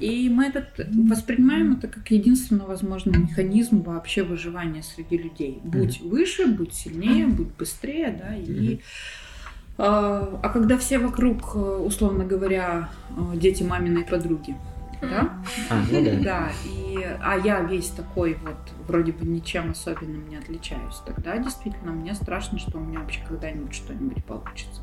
И 0.01 0.29
мы 0.29 0.47
этот 0.47 0.69
воспринимаем 1.09 1.73
это 1.73 1.89
как 1.89 2.11
единственно 2.11 2.65
возможный 2.65 3.19
механизм 3.19 3.83
вообще 3.83 4.23
выживания 4.23 4.83
среди 4.83 5.19
людей. 5.19 5.61
Будь 5.65 5.99
mm-hmm. 5.99 6.09
выше, 6.09 6.47
будь 6.47 6.73
сильнее, 6.73 7.27
будь 7.27 7.55
быстрее, 7.57 8.17
да, 8.17 8.37
и 8.37 8.45
mm-hmm. 8.45 8.83
а, 9.79 10.41
а 10.43 10.49
когда 10.51 10.79
все 10.79 10.99
вокруг, 10.99 11.57
условно 11.57 12.25
говоря, 12.25 12.91
дети 13.35 13.65
маминой 13.65 14.05
подруги, 14.05 14.57
да? 15.01 15.33
А, 15.71 15.83
ну 15.91 16.05
да. 16.05 16.11
Да, 16.23 16.49
и, 16.65 17.05
а 17.21 17.37
я 17.37 17.61
весь 17.61 17.89
такой 17.89 18.37
вот, 18.43 18.57
вроде 18.87 19.13
бы 19.13 19.25
ничем 19.27 19.71
особенным 19.71 20.29
не 20.29 20.37
отличаюсь. 20.37 20.97
Тогда 21.07 21.39
действительно 21.39 21.93
мне 21.93 22.15
страшно, 22.15 22.59
что 22.59 22.79
у 22.79 22.81
меня 22.81 23.01
вообще 23.01 23.21
когда-нибудь 23.29 23.75
что-нибудь 23.75 24.25
получится. 24.25 24.81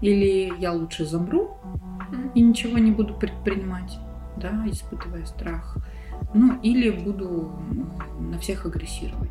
Или 0.00 0.52
я 0.58 0.72
лучше 0.72 1.04
замру 1.04 1.56
и 2.34 2.40
ничего 2.40 2.78
не 2.78 2.90
буду 2.90 3.14
предпринимать 3.14 3.98
да, 4.36 4.64
испытывая 4.66 5.24
страх. 5.26 5.76
Ну, 6.34 6.60
или 6.62 6.90
буду 6.90 7.52
на 8.20 8.38
всех 8.38 8.66
агрессировать. 8.66 9.30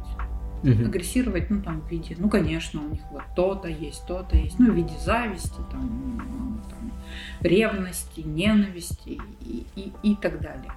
Угу. 0.64 0.86
Агрессировать, 0.86 1.50
ну, 1.50 1.62
там, 1.62 1.82
в 1.82 1.90
виде, 1.90 2.16
ну, 2.20 2.30
конечно, 2.30 2.82
у 2.82 2.90
них 2.90 3.02
вот 3.12 3.24
то-то 3.36 3.68
есть, 3.68 4.06
то-то 4.06 4.38
есть, 4.38 4.60
ну, 4.60 4.72
в 4.72 4.76
виде 4.76 4.94
зависти, 5.00 5.58
там, 5.72 6.62
там 6.70 6.92
ревности, 7.40 8.22
ненависти 8.22 9.20
и, 9.40 9.66
и, 9.76 9.92
и 10.04 10.16
так 10.16 10.40
далее. 10.40 10.72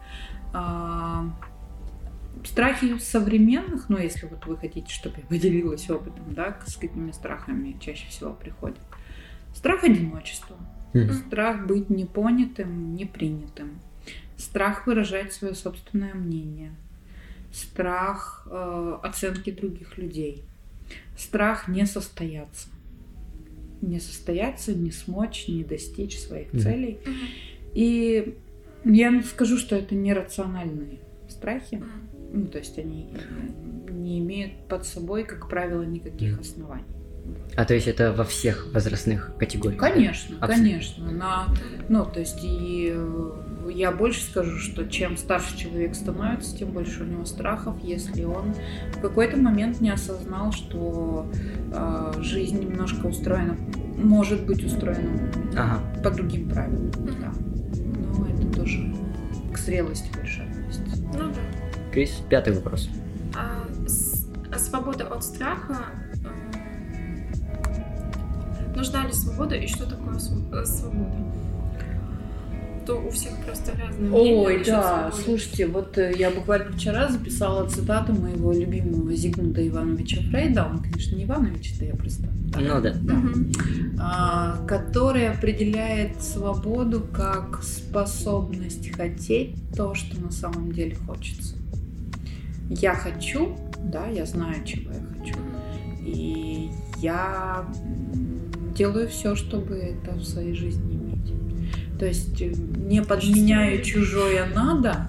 А, 0.55 1.27
страхи 2.45 2.99
современных, 2.99 3.89
ну, 3.89 3.99
если 3.99 4.27
вот 4.27 4.47
вы 4.47 4.57
хотите, 4.57 4.93
чтобы 4.93 5.19
я 5.19 5.25
поделилась 5.25 5.89
опытом, 5.91 6.33
да, 6.33 6.59
с 6.67 6.77
какими 6.77 7.11
страхами 7.11 7.77
чаще 7.81 8.09
всего 8.09 8.33
приходят. 8.33 8.81
Страх 9.55 9.85
одиночества, 9.85 10.57
mm 10.95 11.13
страх 11.13 11.67
быть 11.67 11.91
непонятым, 11.91 12.95
непринятым, 12.95 13.81
страх 14.37 14.87
выражать 14.87 15.33
свое 15.33 15.55
собственное 15.55 16.15
мнение, 16.15 16.73
страх 17.53 18.47
э, 18.51 18.99
оценки 19.03 19.51
других 19.51 19.97
людей, 19.99 20.43
страх 21.17 21.69
не 21.69 21.87
состояться, 21.87 22.69
не 23.81 24.01
состояться, 24.01 24.75
не 24.75 24.91
смочь, 24.91 25.47
не 25.49 25.65
достичь 25.65 26.19
своих 26.19 26.53
mm-hmm. 26.53 26.61
целей. 26.61 26.99
И 27.75 28.37
я 28.85 29.23
скажу, 29.23 29.57
что 29.57 29.77
это 29.77 29.95
нерациональные 29.95 30.99
страхи, 31.29 31.75
mm-hmm. 31.75 32.31
ну 32.33 32.47
то 32.47 32.59
есть 32.59 32.79
они 32.79 33.09
не 33.89 34.19
имеют 34.19 34.69
под 34.69 34.85
собой, 34.85 35.25
как 35.25 35.49
правило, 35.49 35.83
никаких 35.83 36.41
оснований. 36.41 36.85
А 37.57 37.65
то 37.65 37.75
есть 37.75 37.87
это 37.87 38.13
во 38.13 38.25
всех 38.25 38.73
возрастных 38.73 39.33
категориях? 39.39 39.81
Конечно, 39.81 40.37
да? 40.41 40.47
конечно. 40.47 41.11
На, 41.11 41.49
ну, 41.89 42.05
то 42.05 42.21
есть 42.21 42.41
и 42.43 42.93
э, 42.95 43.33
я 43.69 43.91
больше 43.93 44.23
скажу, 44.23 44.59
что 44.59 44.87
чем 44.87 45.17
старше 45.17 45.57
человек 45.57 45.95
становится, 45.95 46.57
тем 46.57 46.71
больше 46.71 47.03
у 47.03 47.07
него 47.07 47.25
страхов, 47.25 47.77
если 47.83 48.25
он 48.25 48.55
в 48.93 49.01
какой-то 49.01 49.37
момент 49.37 49.81
не 49.81 49.91
осознал, 49.91 50.53
что 50.53 51.27
э, 51.73 52.13
жизнь 52.21 52.61
немножко 52.61 53.07
устроена, 53.07 53.57
может 53.97 54.47
быть 54.47 54.65
устроена 54.65 55.31
ага. 55.57 55.81
по 56.03 56.11
другим 56.11 56.49
правилам. 56.49 56.91
Да. 57.21 57.33
Но 58.19 58.27
это 58.27 58.47
тоже 58.49 58.93
к 59.53 59.59
зрелости 59.59 60.11
больше 60.15 60.43
относится. 60.43 61.03
Ну 61.13 61.29
да. 61.31 61.93
Крис, 61.93 62.23
пятый 62.29 62.55
вопрос. 62.55 62.89
А, 63.37 63.65
с, 63.87 64.27
свобода 64.59 65.07
от 65.07 65.25
страха 65.25 65.87
нужна 68.75 69.07
ли 69.07 69.13
свобода 69.13 69.55
и 69.55 69.67
что 69.67 69.89
такое 69.89 70.17
э, 70.17 70.65
свобода? 70.65 71.17
То 72.87 72.97
у 72.97 73.11
всех 73.11 73.33
просто 73.45 73.73
разные 73.79 74.11
Ой, 74.11 74.63
да, 74.65 75.11
слушайте, 75.13 75.67
вот 75.67 75.97
э, 75.97 76.13
я 76.19 76.31
буквально 76.31 76.73
вчера 76.73 77.09
записала 77.09 77.69
цитату 77.69 78.13
моего 78.13 78.53
любимого 78.53 79.13
Зигмунда 79.15 79.67
Ивановича 79.67 80.21
Фрейда, 80.31 80.67
он, 80.71 80.81
конечно, 80.81 81.17
не 81.17 81.25
Иванович, 81.25 81.75
это 81.77 81.87
я 81.87 81.95
просто... 81.95 82.29
Ну 82.57 82.81
да. 82.81 82.95
да. 82.95 83.15
Угу. 83.15 83.51
А, 83.99 84.67
который 84.67 85.29
определяет 85.29 86.23
свободу 86.23 87.01
как 87.01 87.63
способность 87.63 88.91
хотеть 88.91 89.57
то, 89.75 89.95
что 89.95 90.21
на 90.21 90.31
самом 90.31 90.73
деле 90.73 90.95
хочется. 90.95 91.57
Я 92.69 92.95
хочу, 92.95 93.57
да, 93.83 94.07
я 94.09 94.27
знаю, 94.27 94.65
чего 94.65 94.93
я 94.93 95.01
хочу. 95.19 95.37
И 96.01 96.71
я 96.99 97.67
делаю 98.75 99.09
все, 99.09 99.35
чтобы 99.35 99.75
это 99.77 100.17
в 100.17 100.25
своей 100.25 100.55
жизни. 100.55 101.04
То 102.05 102.09
есть 102.09 102.39
э, 102.43 102.53
не 102.77 103.01
подменяю 103.01 103.83
чужое 103.83 104.45
надо, 104.55 105.09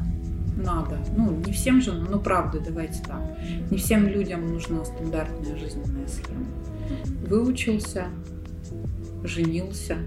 надо. 0.55 0.97
Ну, 1.17 1.31
не 1.45 1.51
всем 1.51 1.81
же, 1.81 1.91
ну 1.91 2.21
правда, 2.21 2.61
давайте 2.65 3.03
так. 3.03 3.19
Не 3.69 3.77
всем 3.77 4.07
людям 4.07 4.47
нужна 4.53 4.85
стандартная 4.85 5.57
жизненная 5.57 6.07
схема. 6.07 6.45
Выучился, 7.27 8.05
женился, 9.25 9.97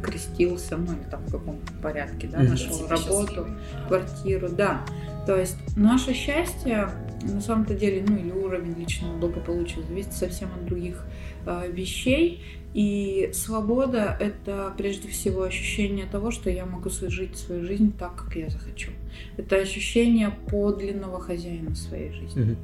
крестился, 0.00 0.76
ну 0.76 0.92
или 0.92 1.10
там 1.10 1.26
в 1.26 1.32
каком 1.32 1.58
порядке, 1.82 2.28
да, 2.28 2.42
нашел 2.42 2.86
работу, 2.86 3.48
квартиру, 3.88 4.50
да. 4.50 4.82
То 5.26 5.34
есть 5.34 5.56
наше 5.76 6.12
счастье 6.14 6.90
на 7.22 7.40
самом-то 7.40 7.74
деле, 7.74 8.04
ну 8.06 8.16
или 8.16 8.30
уровень 8.30 8.74
личного 8.78 9.16
благополучия 9.18 9.82
зависит 9.82 10.12
совсем 10.12 10.48
от 10.54 10.66
других 10.66 11.04
э, 11.46 11.70
вещей. 11.70 12.42
И 12.74 13.30
свобода— 13.32 14.16
это 14.20 14.72
прежде 14.76 15.08
всего 15.08 15.42
ощущение 15.42 16.06
того, 16.06 16.30
что 16.30 16.50
я 16.50 16.66
могу 16.66 16.90
жить 16.90 17.36
свою 17.36 17.64
жизнь 17.64 17.92
так, 17.98 18.14
как 18.14 18.36
я 18.36 18.48
захочу. 18.50 18.90
Это 19.36 19.56
ощущение 19.56 20.30
подлинного 20.48 21.20
хозяина 21.20 21.74
своей 21.74 22.12
жизни. 22.12 22.56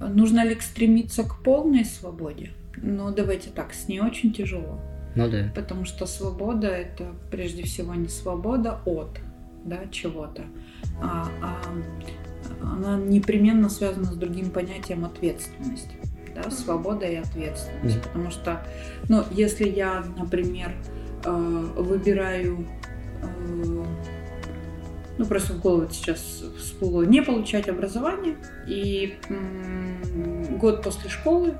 Угу. 0.00 0.06
Нужно 0.08 0.44
ли 0.44 0.56
стремиться 0.60 1.22
к 1.22 1.42
полной 1.42 1.84
свободе? 1.84 2.50
Ну, 2.76 3.12
давайте 3.12 3.50
так, 3.50 3.74
с 3.74 3.88
ней 3.88 4.00
очень 4.00 4.32
тяжело. 4.32 4.80
Ну 5.14 5.30
да. 5.30 5.52
Потому 5.54 5.84
что 5.84 6.06
свобода— 6.06 6.66
это 6.68 7.12
прежде 7.30 7.62
всего 7.62 7.94
не 7.94 8.08
свобода 8.08 8.80
от 8.84 9.20
да, 9.64 9.86
чего-то, 9.90 10.42
а, 11.00 11.28
а 11.40 11.60
она 12.62 12.98
непременно 12.98 13.68
связана 13.68 14.06
с 14.06 14.16
другим 14.16 14.50
понятием 14.50 15.04
ответственности 15.04 15.96
да, 16.34 16.50
свобода 16.50 17.06
и 17.06 17.16
ответственность. 17.16 18.02
Потому 18.02 18.30
что, 18.30 18.62
ну, 19.08 19.22
если 19.30 19.68
я, 19.68 20.04
например, 20.16 20.72
э, 21.24 21.30
выбираю 21.76 22.66
э, 23.22 23.84
ну 25.16 25.24
просто 25.26 25.52
в 25.52 25.60
голову 25.60 25.88
сейчас 25.90 26.42
всплыло, 26.58 27.02
не 27.02 27.22
получать 27.22 27.68
образование 27.68 28.36
и 28.66 29.14
м- 29.28 30.58
год 30.58 30.82
после 30.82 31.08
школы 31.08 31.54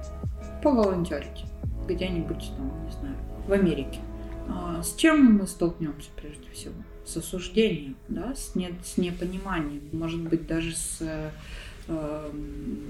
поволонтерить 0.62 1.44
где-нибудь 1.87 2.51
там, 2.57 2.85
не 2.85 2.90
знаю, 2.90 3.14
в 3.47 3.53
Америке. 3.53 4.01
А 4.49 4.83
с 4.83 4.94
чем 4.94 5.37
мы 5.37 5.47
столкнемся 5.47 6.11
прежде 6.16 6.51
всего? 6.51 6.75
С 7.07 7.17
осуждением, 7.17 7.97
да, 8.09 8.35
с, 8.35 8.55
не, 8.55 8.71
с 8.83 8.97
непониманием, 8.97 9.83
может 9.93 10.21
быть, 10.23 10.47
даже 10.47 10.75
с 10.75 10.99
э, 11.01 12.31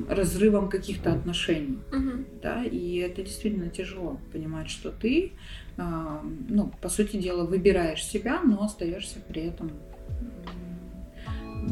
разрывом 0.09 0.69
каких-то 0.69 1.13
отношений, 1.13 1.79
Мгм. 1.91 2.25
да, 2.43 2.65
и 2.65 2.97
это 2.99 3.23
действительно 3.23 3.69
тяжело 3.69 4.21
понимать, 4.33 4.71
что 4.71 4.91
ты, 4.93 5.33
э, 5.77 6.19
ну, 6.49 6.71
по 6.81 6.89
сути 6.89 7.17
дела, 7.17 7.45
выбираешь 7.45 8.05
себя, 8.05 8.41
но 8.43 8.63
остаешься 8.63 9.19
при 9.29 9.43
этом 9.43 9.73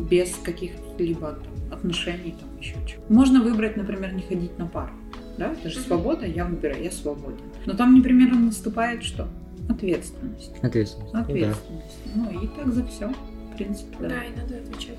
без 0.08 0.34
каких-либо 0.36 1.38
отношений, 1.70 2.34
там 2.40 2.58
еще 2.58 2.74
чего. 2.86 3.02
Можно 3.08 3.42
выбрать, 3.42 3.76
например, 3.76 4.14
не 4.14 4.22
ходить 4.22 4.58
на 4.58 4.66
пару, 4.66 4.92
да, 5.38 5.52
это 5.52 5.70
же 5.70 5.78
свобода, 5.78 6.26
я 6.26 6.44
выбираю, 6.44 6.82
я 6.82 6.90
свободен. 6.90 7.38
Но 7.66 7.74
там 7.74 7.94
непременно 7.94 8.38
наступает 8.38 9.04
что? 9.04 9.28
Ответственность. 9.68 10.52
Ответственность. 10.62 11.12
Ну 11.12 11.18
да. 11.18 11.20
Ответственность. 11.20 11.96
Ну 12.14 12.42
и 12.42 12.46
так 12.48 12.72
за 12.72 12.84
все, 12.86 13.08
в 13.52 13.56
принципе, 13.56 13.96
да. 14.00 14.08
Да, 14.08 14.24
и 14.24 14.30
надо 14.40 14.56
отвечать. 14.56 14.96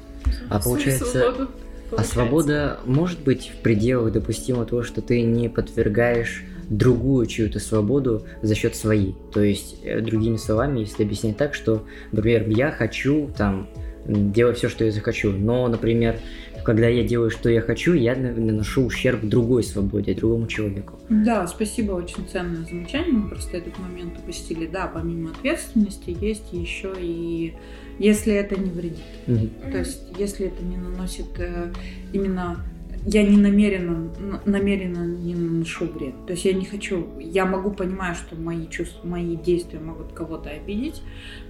А 0.50 0.60
получается- 0.60 1.06
свободу, 1.06 1.44
А 1.44 1.90
получается. 1.90 2.14
свобода 2.14 2.80
может 2.86 3.20
быть 3.24 3.50
в 3.58 3.62
пределах 3.62 4.12
допустимо 4.14 4.66
того, 4.66 4.84
что 4.84 5.02
ты 5.02 5.22
не 5.22 5.50
подвергаешь 5.50 6.44
другую 6.70 7.26
чью-то 7.28 7.60
свободу 7.60 8.26
за 8.42 8.56
счет 8.56 8.76
своей. 8.76 9.16
То 9.34 9.42
есть, 9.42 9.80
э, 9.84 10.00
другими 10.00 10.38
словами, 10.38 10.80
если 10.80 11.04
объяснять 11.04 11.38
так, 11.38 11.54
что, 11.54 11.84
например, 12.12 12.48
я 12.50 12.72
хочу 12.72 13.30
там 13.38 13.68
делать 14.08 14.58
все, 14.58 14.70
что 14.70 14.86
я 14.86 14.92
захочу, 14.92 15.32
но, 15.32 15.68
например, 15.68 16.20
когда 16.64 16.88
я 16.88 17.04
делаю, 17.04 17.30
что 17.30 17.50
я 17.50 17.62
хочу, 17.62 17.94
я 17.94 18.16
на- 18.16 18.34
наношу 18.34 18.86
ущерб 18.86 19.24
другой 19.24 19.64
свободе, 19.64 20.14
другому 20.14 20.48
человеку. 20.48 21.00
Да, 21.10 21.48
спасибо, 21.48 21.94
очень 21.94 22.26
ценное 22.32 22.66
замечание. 22.66 23.12
Мы 23.14 23.30
просто 23.30 23.58
этот 23.58 23.78
момент 23.80 24.18
упустили. 24.18 24.68
Да, 24.68 24.88
помимо 24.94 25.32
ответственности 25.32 26.16
есть 26.20 26.52
еще 26.52 26.94
и 27.00 27.54
если 28.00 28.34
это 28.34 28.60
не 28.60 28.70
вредит. 28.72 28.98
Мгм. 29.28 29.50
То 29.72 29.78
есть, 29.80 30.02
если 30.18 30.48
это 30.48 30.64
не 30.64 30.78
наносит 30.78 31.28
э, 31.38 31.72
именно 32.12 32.64
я 33.06 33.24
не 33.24 33.38
намеренно, 33.38 34.10
намеренно 34.46 35.06
не 35.06 35.36
наношу 35.36 35.88
вред. 35.88 36.14
То 36.26 36.34
есть 36.34 36.46
я 36.46 36.54
не 36.54 36.66
хочу, 36.66 37.06
я 37.20 37.46
могу 37.46 37.72
понимать, 37.72 38.16
что 38.16 38.36
мои 38.36 38.66
чувства, 38.68 39.06
мои 39.06 39.36
действия 39.36 39.80
могут 39.80 40.14
кого-то 40.14 40.50
обидеть, 40.50 41.02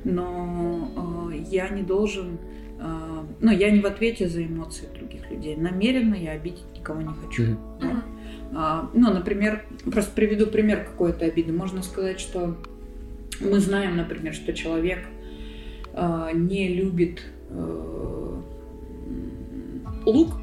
но 0.03 1.31
э, 1.31 1.43
я 1.51 1.69
не 1.69 1.83
должен, 1.83 2.39
ну 2.79 3.51
я 3.51 3.71
не 3.71 3.79
в 3.79 3.85
ответе 3.85 4.27
за 4.27 4.45
эмоции 4.45 4.87
других 4.97 5.29
людей. 5.31 5.55
Намеренно 5.55 6.15
я 6.15 6.31
обидеть 6.31 6.65
никого 6.75 7.01
не 7.01 7.13
хочу. 7.13 7.57
Да. 7.81 8.03
А, 8.55 8.89
ну, 8.93 9.11
например, 9.11 9.65
просто 9.91 10.11
приведу 10.13 10.47
пример 10.47 10.83
какой-то 10.85 11.25
обиды. 11.25 11.51
Можно 11.51 11.81
сказать, 11.81 12.19
что 12.19 12.55
мы 13.39 13.59
знаем, 13.59 13.97
например, 13.97 14.33
что 14.33 14.53
человек 14.53 14.99
а, 15.93 16.31
не 16.31 16.73
любит 16.73 17.23
э, 17.49 18.39
лук, 20.05 20.33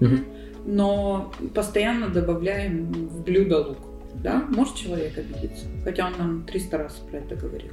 Мгм. 0.00 0.24
но 0.66 1.32
постоянно 1.54 2.08
добавляем 2.08 2.92
в 2.92 3.22
блюдо 3.22 3.58
лук. 3.58 3.78
Да? 4.14 4.44
Может 4.48 4.74
человек 4.76 5.16
обидеться? 5.16 5.66
Хотя 5.84 6.06
он 6.06 6.12
нам 6.18 6.42
300 6.44 6.78
раз 6.78 6.94
про 7.10 7.18
это 7.18 7.36
говорил. 7.36 7.70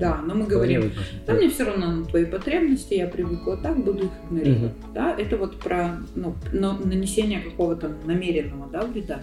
Да, 0.00 0.20
но 0.26 0.34
мы 0.34 0.46
говорим, 0.46 0.90
да 1.26 1.34
мне 1.34 1.50
все 1.50 1.64
равно 1.64 1.90
на 1.92 2.04
твои 2.06 2.24
потребности, 2.24 2.94
я 2.94 3.06
привыкла 3.06 3.56
так, 3.58 3.76
буду 3.84 4.04
их 4.04 4.10
игнорировать. 4.28 4.72
Да, 4.94 5.14
это 5.16 5.36
вот 5.36 5.58
про 5.60 5.98
ну, 6.14 6.34
но- 6.52 6.78
нанесение 6.78 7.40
какого-то 7.40 7.92
намеренного 8.06 8.68
да, 8.70 8.82
вреда. 8.86 9.20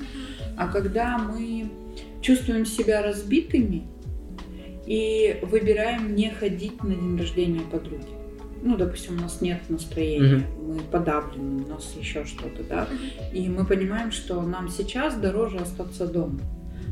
А 0.56 0.68
когда 0.68 1.18
мы 1.18 1.70
чувствуем 2.22 2.66
себя 2.66 3.02
разбитыми 3.02 3.88
и 4.86 5.40
выбираем 5.42 6.16
не 6.16 6.30
ходить 6.30 6.82
на 6.84 6.94
день 6.96 7.18
рождения 7.18 7.62
подруги. 7.72 8.06
Ну, 8.64 8.76
допустим, 8.78 9.18
у 9.18 9.22
нас 9.22 9.42
нет 9.42 9.62
настроения, 9.70 10.44
мы 10.66 10.80
подавлены, 10.92 11.64
у 11.64 11.68
нас 11.68 11.96
еще 12.00 12.26
что-то, 12.26 12.64
да. 12.64 12.88
И 13.34 13.50
мы 13.50 13.66
понимаем, 13.66 14.12
что 14.12 14.42
нам 14.42 14.70
сейчас 14.70 15.16
дороже 15.16 15.58
остаться 15.58 16.08
дома. 16.08 16.40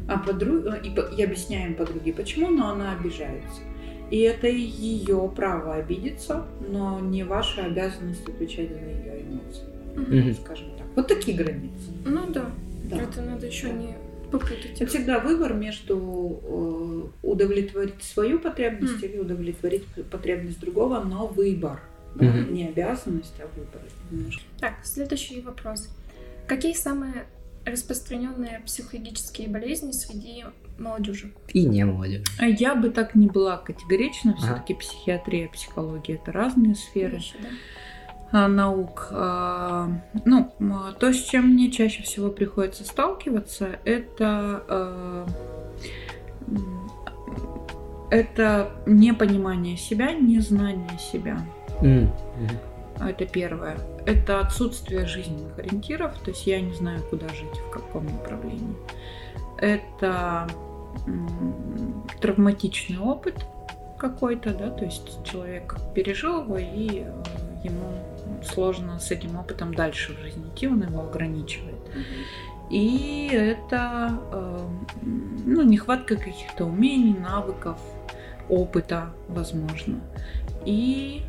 А 0.08 0.20
подру... 0.20 0.60
и, 0.60 0.90
по- 0.92 1.10
и 1.18 1.24
объясняем 1.24 1.74
подруге, 1.74 2.14
почему, 2.14 2.50
но 2.50 2.70
она 2.70 2.94
обижается. 2.94 3.62
И 4.12 4.20
это 4.20 4.48
ее 4.48 5.32
право 5.36 5.76
обидеться, 5.76 6.46
но 6.70 7.00
не 7.00 7.24
ваша 7.24 7.66
обязанность 7.66 8.28
отвечать 8.28 8.70
за 8.70 8.76
ее 8.80 9.22
эмоции, 9.24 9.66
Мгм. 9.96 10.36
скажем 10.36 10.68
так. 10.78 10.88
Вот 10.96 11.08
такие 11.08 11.36
границы. 11.38 11.92
Ну 12.06 12.28
да, 12.28 12.52
Да. 12.86 12.98
это 13.02 13.22
надо 13.22 13.48
еще 13.48 13.72
не 13.72 13.96
попутать. 14.32 14.74
Это 14.80 14.86
всегда 14.88 15.20
выбор 15.20 15.54
между 15.54 16.40
э, 16.44 17.28
удовлетворить 17.28 18.04
свою 18.04 18.40
потребность 18.40 18.98
Мгм. 18.98 19.06
или 19.06 19.18
удовлетворить 19.20 19.86
потребность 20.12 20.60
другого, 20.60 21.00
но 21.04 21.28
выбор. 21.28 21.80
да. 22.16 22.32
Не 22.32 22.68
обязанность, 22.70 23.34
а 23.40 23.48
выбор. 23.58 23.82
немножко. 24.12 24.44
Так, 24.60 24.76
следующий 24.84 25.42
вопрос. 25.42 25.90
Какие 26.48 26.74
самые 26.74 27.26
распространенные 27.66 28.62
психологические 28.66 29.50
болезни 29.50 29.92
среди 29.92 30.46
молодежи? 30.78 31.34
И 31.50 31.66
не 31.66 31.86
молодежь. 31.86 32.26
А 32.40 32.46
Я 32.46 32.76
бы 32.76 32.90
так 32.90 33.16
не 33.16 33.28
была 33.28 33.58
категорична. 33.58 34.36
Ага. 34.38 34.42
Все-таки 34.46 34.74
психиатрия, 34.74 35.48
психология 35.50 36.16
это 36.16 36.32
разные 36.32 36.76
сферы 36.76 37.18
Еще, 37.18 37.36
да? 37.42 37.50
а, 38.32 38.48
наук. 38.48 39.08
А, 39.12 39.90
Ну, 40.26 40.52
то, 41.00 41.14
с 41.14 41.24
чем 41.24 41.50
мне 41.50 41.72
чаще 41.72 42.04
всего 42.04 42.30
приходится 42.30 42.84
сталкиваться, 42.84 43.80
это 43.86 45.26
это 48.12 48.72
непонимание 48.86 49.78
себя, 49.78 50.12
незнание 50.14 50.98
себя. 51.00 51.40
А 52.98 53.10
Это 53.10 53.26
первое. 53.26 53.78
Это 54.06 54.40
отсутствие 54.40 55.06
жизненных 55.06 55.58
ориентиров, 55.60 56.18
то 56.20 56.30
есть 56.32 56.48
я 56.48 56.62
не 56.62 56.74
знаю, 56.74 57.02
куда 57.10 57.28
жить, 57.30 57.58
в 57.68 57.70
каком 57.70 58.06
направлении. 58.06 58.76
Это 59.58 60.48
травматичный 62.22 63.00
опыт 63.00 63.46
какой-то, 63.98 64.54
да, 64.54 64.70
то 64.70 64.86
есть 64.86 65.24
человек 65.24 65.78
пережил 65.94 66.44
его, 66.44 66.58
и 66.58 67.04
э, 67.06 67.24
ему 67.64 68.04
сложно 68.44 69.00
с 69.00 69.12
этим 69.12 69.38
опытом 69.38 69.74
дальше 69.74 70.14
в 70.14 70.20
жизни 70.22 70.50
идти, 70.54 70.68
он 70.68 70.84
его 70.84 71.02
ограничивает. 71.02 71.76
И 72.70 73.30
это 73.32 74.20
э, 74.32 74.68
ну, 75.46 75.62
нехватка 75.64 76.16
каких-то 76.16 76.66
умений, 76.66 77.14
навыков, 77.14 77.78
опыта, 78.50 79.14
возможно. 79.28 80.00
И 80.66 81.24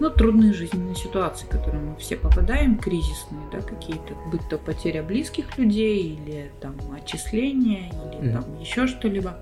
ну, 0.00 0.10
трудные 0.10 0.52
жизненные 0.52 0.94
ситуации, 0.94 1.46
в 1.46 1.48
которые 1.48 1.82
мы 1.82 1.96
все 1.96 2.16
попадаем, 2.16 2.78
кризисные, 2.78 3.42
да, 3.52 3.60
какие-то, 3.60 4.14
будь 4.30 4.48
то 4.48 4.58
потеря 4.58 5.02
близких 5.02 5.58
людей, 5.58 6.14
или 6.22 6.50
там 6.60 6.76
отчисления, 6.94 7.90
или 7.90 8.28
Мгм. 8.30 8.32
там 8.42 8.60
еще 8.60 8.86
что-либо. 8.86 9.38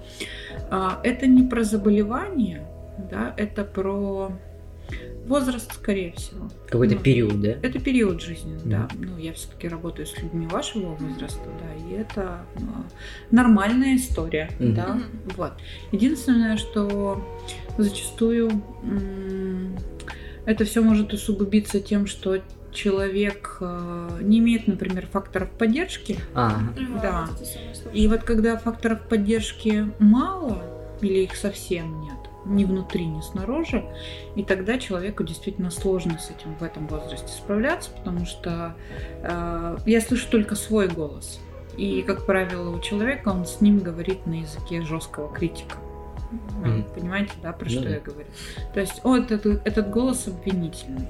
А, 0.71 1.01
Это 1.05 1.27
не 1.27 1.43
про 1.43 1.63
заболевание, 1.65 2.67
да, 3.11 3.35
это 3.37 3.65
про 3.65 4.33
возраст, 5.27 5.73
скорее 5.75 6.13
всего. 6.13 6.49
Какой-то 6.69 6.95
Ну, 6.95 7.01
период, 7.01 7.41
да? 7.41 7.51
Это 7.51 7.79
период 7.81 8.23
жизни, 8.23 8.55
Мгм. 8.55 8.71
да. 8.71 8.89
Ну, 8.95 9.19
я 9.19 9.33
все-таки 9.33 9.69
работаю 9.69 10.07
с 10.07 10.17
людьми 10.23 10.47
вашего 10.47 10.95
возраста, 10.95 11.49
да, 11.61 11.91
и 11.91 12.01
это 12.01 12.23
а, 12.57 12.85
нормальная 13.31 13.97
история, 13.97 14.51
Мгм. 14.59 14.75
да. 14.75 14.87
Мгм. 14.95 15.05
Вот. 15.37 15.53
Единственное, 15.93 16.57
что 16.57 17.21
зачастую 17.77 18.51
м, 18.85 19.77
это 20.47 20.65
все 20.65 20.81
может 20.81 21.13
усугубиться 21.13 21.81
тем, 21.81 22.07
что 22.07 22.41
человек 22.73 23.57
э, 23.61 24.19
не 24.23 24.39
имеет, 24.39 24.67
например, 24.67 25.07
факторов 25.07 25.51
поддержки. 25.51 26.19
А, 26.35 26.61
Да. 27.03 27.29
И 27.93 28.07
вот 28.07 28.23
когда 28.23 28.57
факторов 28.57 29.09
поддержки 29.09 29.91
мало 29.99 30.63
или 31.01 31.25
их 31.25 31.37
совсем 31.37 32.01
нет, 32.03 32.17
ни 32.45 32.65
внутри, 32.65 33.07
ни 33.07 33.21
снаружи, 33.23 33.85
и 34.37 34.45
тогда 34.45 34.79
человеку 34.79 35.25
действительно 35.25 35.71
сложно 35.71 36.19
с 36.19 36.31
этим 36.31 36.55
в 36.57 36.63
этом 36.63 36.87
возрасте 36.87 37.29
справляться, 37.29 37.91
потому 37.91 38.25
что 38.25 38.77
э, 39.23 39.79
я 39.85 40.01
слышу 40.01 40.29
только 40.31 40.55
свой 40.55 40.89
голос. 40.89 41.41
И, 41.77 42.03
как 42.03 42.25
правило, 42.25 42.71
у 42.75 42.81
человека 42.81 43.29
он 43.29 43.45
с 43.45 43.61
ним 43.61 43.81
говорит 43.81 44.27
на 44.27 44.41
языке 44.41 44.81
жесткого 44.83 45.33
критика. 45.33 45.77
Мгм. 46.31 46.85
Понимаете, 46.95 47.33
да, 47.43 47.53
про 47.53 47.65
Ну 47.65 47.71
что 47.71 47.83
да. 47.83 47.91
я 47.91 48.01
говорю? 48.01 48.29
То 48.75 48.81
есть, 48.81 49.01
о, 49.05 49.17
этот, 49.17 49.47
этот 49.47 49.91
голос 49.91 50.27
обвинительный. 50.27 51.09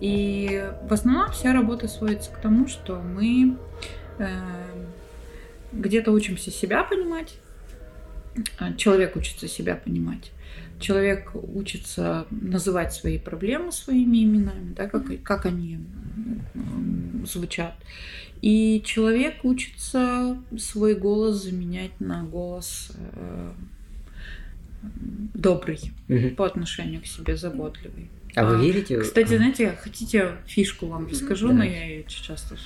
И 0.00 0.70
в 0.88 0.92
основном 0.92 1.30
вся 1.32 1.52
работа 1.52 1.88
сводится 1.88 2.30
к 2.30 2.38
тому, 2.38 2.66
что 2.68 3.00
мы 3.00 3.56
э, 4.18 4.26
где-то 5.72 6.12
учимся 6.12 6.50
себя 6.50 6.84
понимать, 6.84 7.36
а 8.58 8.72
человек 8.74 9.16
учится 9.16 9.46
себя 9.48 9.76
понимать, 9.76 10.32
человек 10.80 11.30
учится 11.34 12.26
называть 12.30 12.92
свои 12.92 13.18
проблемы 13.18 13.72
своими 13.72 14.24
именами, 14.24 14.74
да, 14.74 14.88
как, 14.88 15.04
как 15.22 15.46
они 15.46 15.78
звучат. 17.24 17.74
И 18.42 18.82
человек 18.84 19.44
учится 19.44 20.36
свой 20.58 20.94
голос 20.94 21.44
заменять 21.44 21.98
на 21.98 22.24
голос 22.24 22.92
э, 22.94 23.52
добрый 25.34 25.80
угу. 26.08 26.30
по 26.36 26.46
отношению 26.46 27.00
к 27.02 27.06
себе, 27.06 27.36
заботливый. 27.36 28.10
А 28.34 28.44
вы 28.44 28.66
верите? 28.66 29.00
Кстати, 29.00 29.36
знаете, 29.36 29.76
хотите 29.80 30.32
фишку 30.46 30.86
вам 30.86 31.06
расскажу, 31.06 31.48
да. 31.48 31.54
но 31.54 31.64
я 31.64 31.84
ее 31.84 32.04
часто 32.04 32.56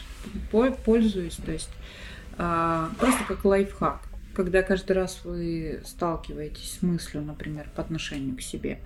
пользуюсь. 0.50 1.36
То 1.36 1.52
есть 1.52 1.70
а, 2.38 2.90
просто 2.98 3.24
как 3.26 3.44
лайфхак. 3.44 4.02
Когда 4.34 4.62
каждый 4.62 4.92
раз 4.92 5.22
вы 5.24 5.80
сталкиваетесь 5.84 6.78
с 6.78 6.82
мыслью, 6.82 7.24
например, 7.24 7.68
по 7.74 7.82
отношению 7.82 8.36
к 8.36 8.40
себе, 8.40 8.78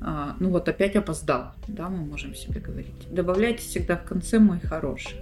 а, 0.00 0.36
ну 0.38 0.50
вот 0.50 0.68
опять 0.68 0.94
опоздал, 0.94 1.54
да, 1.66 1.88
мы 1.88 2.04
можем 2.04 2.34
себе 2.34 2.60
говорить. 2.60 3.12
Добавляйте 3.12 3.62
всегда 3.62 3.96
в 3.96 4.04
конце 4.04 4.38
мой 4.38 4.60
хороший. 4.60 5.16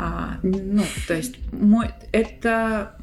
А, 0.00 0.38
ну, 0.44 0.84
то 1.08 1.14
есть 1.14 1.34
мой, 1.52 1.88
это 2.12 2.94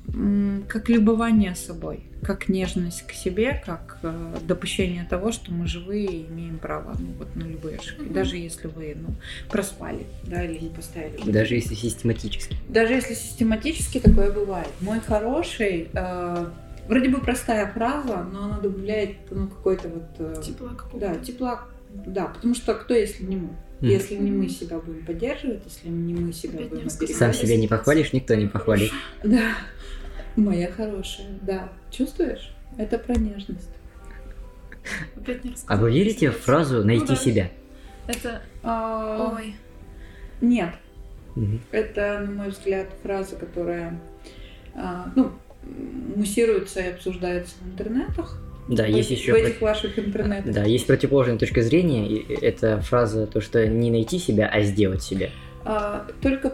как 0.69 0.87
любование 0.87 1.53
собой, 1.53 2.05
как 2.23 2.47
нежность 2.47 3.05
к 3.05 3.11
себе, 3.11 3.61
как 3.65 3.97
э, 4.01 4.37
допущение 4.47 5.05
того, 5.09 5.33
что 5.33 5.51
мы 5.51 5.67
живые 5.67 6.05
и 6.05 6.25
имеем 6.27 6.57
право 6.57 6.95
ну, 6.97 7.07
вот, 7.17 7.35
на 7.35 7.43
любые 7.43 7.79
ошибки, 7.79 8.03
mm-hmm. 8.03 8.13
даже 8.13 8.37
если 8.37 8.67
вы 8.67 8.95
ну, 8.95 9.13
проспали, 9.49 10.05
да, 10.23 10.41
или 10.41 10.57
не 10.57 10.69
поставили. 10.69 11.29
Даже 11.29 11.55
если 11.55 11.75
систематически. 11.75 12.55
Даже 12.69 12.93
если 12.93 13.13
систематически 13.13 13.99
такое 13.99 14.31
бывает. 14.31 14.69
Мой 14.79 15.01
хороший, 15.01 15.89
э, 15.91 16.45
вроде 16.87 17.09
бы 17.09 17.19
простая 17.19 17.69
фраза, 17.73 18.23
но 18.23 18.45
она 18.45 18.59
добавляет 18.59 19.17
ну, 19.31 19.49
какой-то 19.49 19.89
вот... 19.89 20.09
Э, 20.19 20.41
тепла 20.41 20.69
какого-то. 20.69 21.09
Да, 21.09 21.15
тепла, 21.15 21.65
да, 21.89 22.27
потому 22.27 22.55
что 22.55 22.73
кто, 22.73 22.93
если 22.93 23.25
не 23.25 23.35
мы? 23.35 23.49
Mm. 23.81 23.87
Если 23.87 24.15
не 24.15 24.31
мы 24.31 24.47
себя 24.47 24.79
будем 24.79 25.05
поддерживать, 25.05 25.63
если 25.65 25.89
не 25.89 26.13
мы 26.13 26.31
себя 26.31 26.59
Опять 26.59 26.69
будем 26.69 26.89
Сам 26.89 27.33
себя 27.33 27.57
не 27.57 27.67
похвалишь, 27.67 28.13
никто 28.13 28.35
не 28.35 28.47
похвалит. 28.47 28.91
Да, 29.23 29.51
моя 30.35 30.71
хорошая, 30.71 31.27
да. 31.41 31.69
Чувствуешь? 31.91 32.53
Это 32.77 32.97
про 32.97 33.15
нежность. 33.15 33.69
Опять 35.15 35.43
не 35.43 35.55
а 35.67 35.77
вы 35.77 35.91
верите 35.91 36.31
в 36.31 36.37
фразу 36.37 36.83
«найти 36.83 37.01
ну, 37.01 37.07
да. 37.09 37.15
себя»? 37.15 37.51
Это... 38.07 38.41
А... 38.63 39.33
Ой. 39.35 39.55
Нет. 40.41 40.75
Угу. 41.35 41.59
Это, 41.71 42.19
на 42.25 42.31
мой 42.31 42.49
взгляд, 42.49 42.87
фраза, 43.01 43.35
которая 43.35 43.99
а, 44.75 45.11
ну, 45.15 45.31
муссируется 46.15 46.81
и 46.81 46.89
обсуждается 46.91 47.55
в 47.61 47.73
интернетах. 47.73 48.41
Да, 48.67 48.85
есть 48.85 49.11
еще... 49.11 49.33
В 49.33 49.35
этих 49.35 49.61
ваших 49.61 49.99
интернетах. 49.99 50.53
Да, 50.53 50.63
есть 50.63 50.87
противоположная 50.87 51.37
точка 51.37 51.61
зрения. 51.61 52.19
Это 52.41 52.81
фраза 52.81 53.27
то, 53.27 53.41
что 53.41 53.67
не 53.67 53.91
найти 53.91 54.17
себя, 54.17 54.47
а 54.47 54.61
сделать 54.61 55.03
себя. 55.03 55.29
А, 55.63 56.05
только 56.21 56.53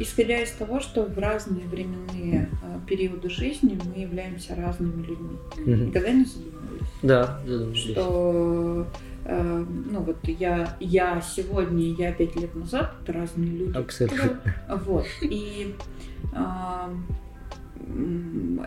исходя 0.00 0.42
из 0.42 0.50
того, 0.50 0.80
что 0.80 1.04
в 1.04 1.18
разные 1.18 1.66
временные 1.66 2.50
а, 2.62 2.80
периоды 2.86 3.30
жизни 3.30 3.78
мы 3.82 4.02
являемся 4.02 4.54
разными 4.54 5.06
людьми. 5.06 5.38
Угу. 5.58 5.70
Никогда 5.70 6.10
не 6.10 6.24
задумывались? 6.24 6.88
Да, 7.02 7.40
задумывались. 7.46 7.78
Что 7.78 8.86
э, 9.24 9.64
ну 9.90 10.00
вот 10.00 10.18
я, 10.28 10.76
я 10.80 11.22
сегодня, 11.22 11.92
я 11.92 12.12
пять 12.12 12.36
лет 12.36 12.54
назад, 12.54 12.94
это 13.02 13.12
разные 13.12 13.50
люди. 13.50 13.76
Абсолютно. 13.76 14.42
Вот. 14.68 15.06
И 15.22 15.74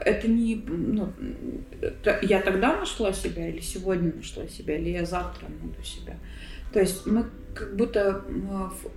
это 0.01 0.27
не... 0.27 0.55
Ну, 0.55 1.11
я 2.21 2.41
тогда 2.41 2.77
нашла 2.77 3.13
себя, 3.13 3.49
или 3.49 3.59
сегодня 3.59 4.13
нашла 4.15 4.47
себя, 4.47 4.77
или 4.77 4.89
я 4.89 5.05
завтра 5.05 5.47
найду 5.47 5.81
себя. 5.83 6.17
То 6.73 6.79
есть 6.79 7.05
мы 7.05 7.25
как 7.53 7.75
будто, 7.75 8.23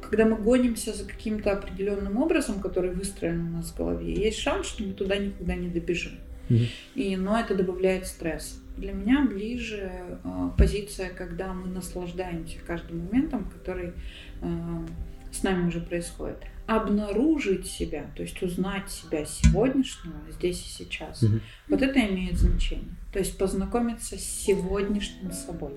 когда 0.03 0.25
мы 0.25 0.37
гонимся 0.37 0.93
за 0.93 1.05
каким-то 1.05 1.53
определенным 1.53 2.17
образом, 2.17 2.61
который 2.61 2.91
выстроен 2.91 3.49
у 3.49 3.51
нас 3.59 3.71
в 3.71 3.77
голове, 3.77 4.13
есть 4.13 4.39
шанс, 4.39 4.67
что 4.67 4.83
мы 4.83 4.93
туда 4.95 5.17
никогда 5.17 5.55
не 5.55 5.69
добежим. 5.69 6.13
Mm-hmm. 6.49 6.69
И, 6.97 7.17
но 7.17 7.39
это 7.39 7.55
добавляет 7.55 8.07
стресс. 8.07 8.61
Для 8.77 8.93
меня 8.93 9.27
ближе 9.27 9.91
э, 10.25 10.51
позиция, 10.57 11.11
когда 11.11 11.53
мы 11.53 11.69
наслаждаемся 11.69 12.59
каждым 12.67 13.05
моментом, 13.05 13.45
который 13.51 13.93
э, 14.41 14.87
с 15.31 15.43
нами 15.43 15.69
уже 15.69 15.81
происходит 15.81 16.39
обнаружить 16.69 17.67
себя, 17.67 18.11
то 18.15 18.23
есть 18.23 18.43
узнать 18.43 18.91
себя 18.91 19.25
сегодняшнего 19.25 20.19
здесь 20.31 20.61
и 20.61 20.69
сейчас, 20.69 21.23
угу. 21.23 21.41
вот 21.69 21.81
это 21.81 21.99
имеет 21.99 22.37
значение. 22.37 22.95
То 23.11 23.19
есть 23.19 23.39
познакомиться 23.39 24.19
с 24.19 24.23
сегодняшним 24.23 25.33
собой. 25.33 25.73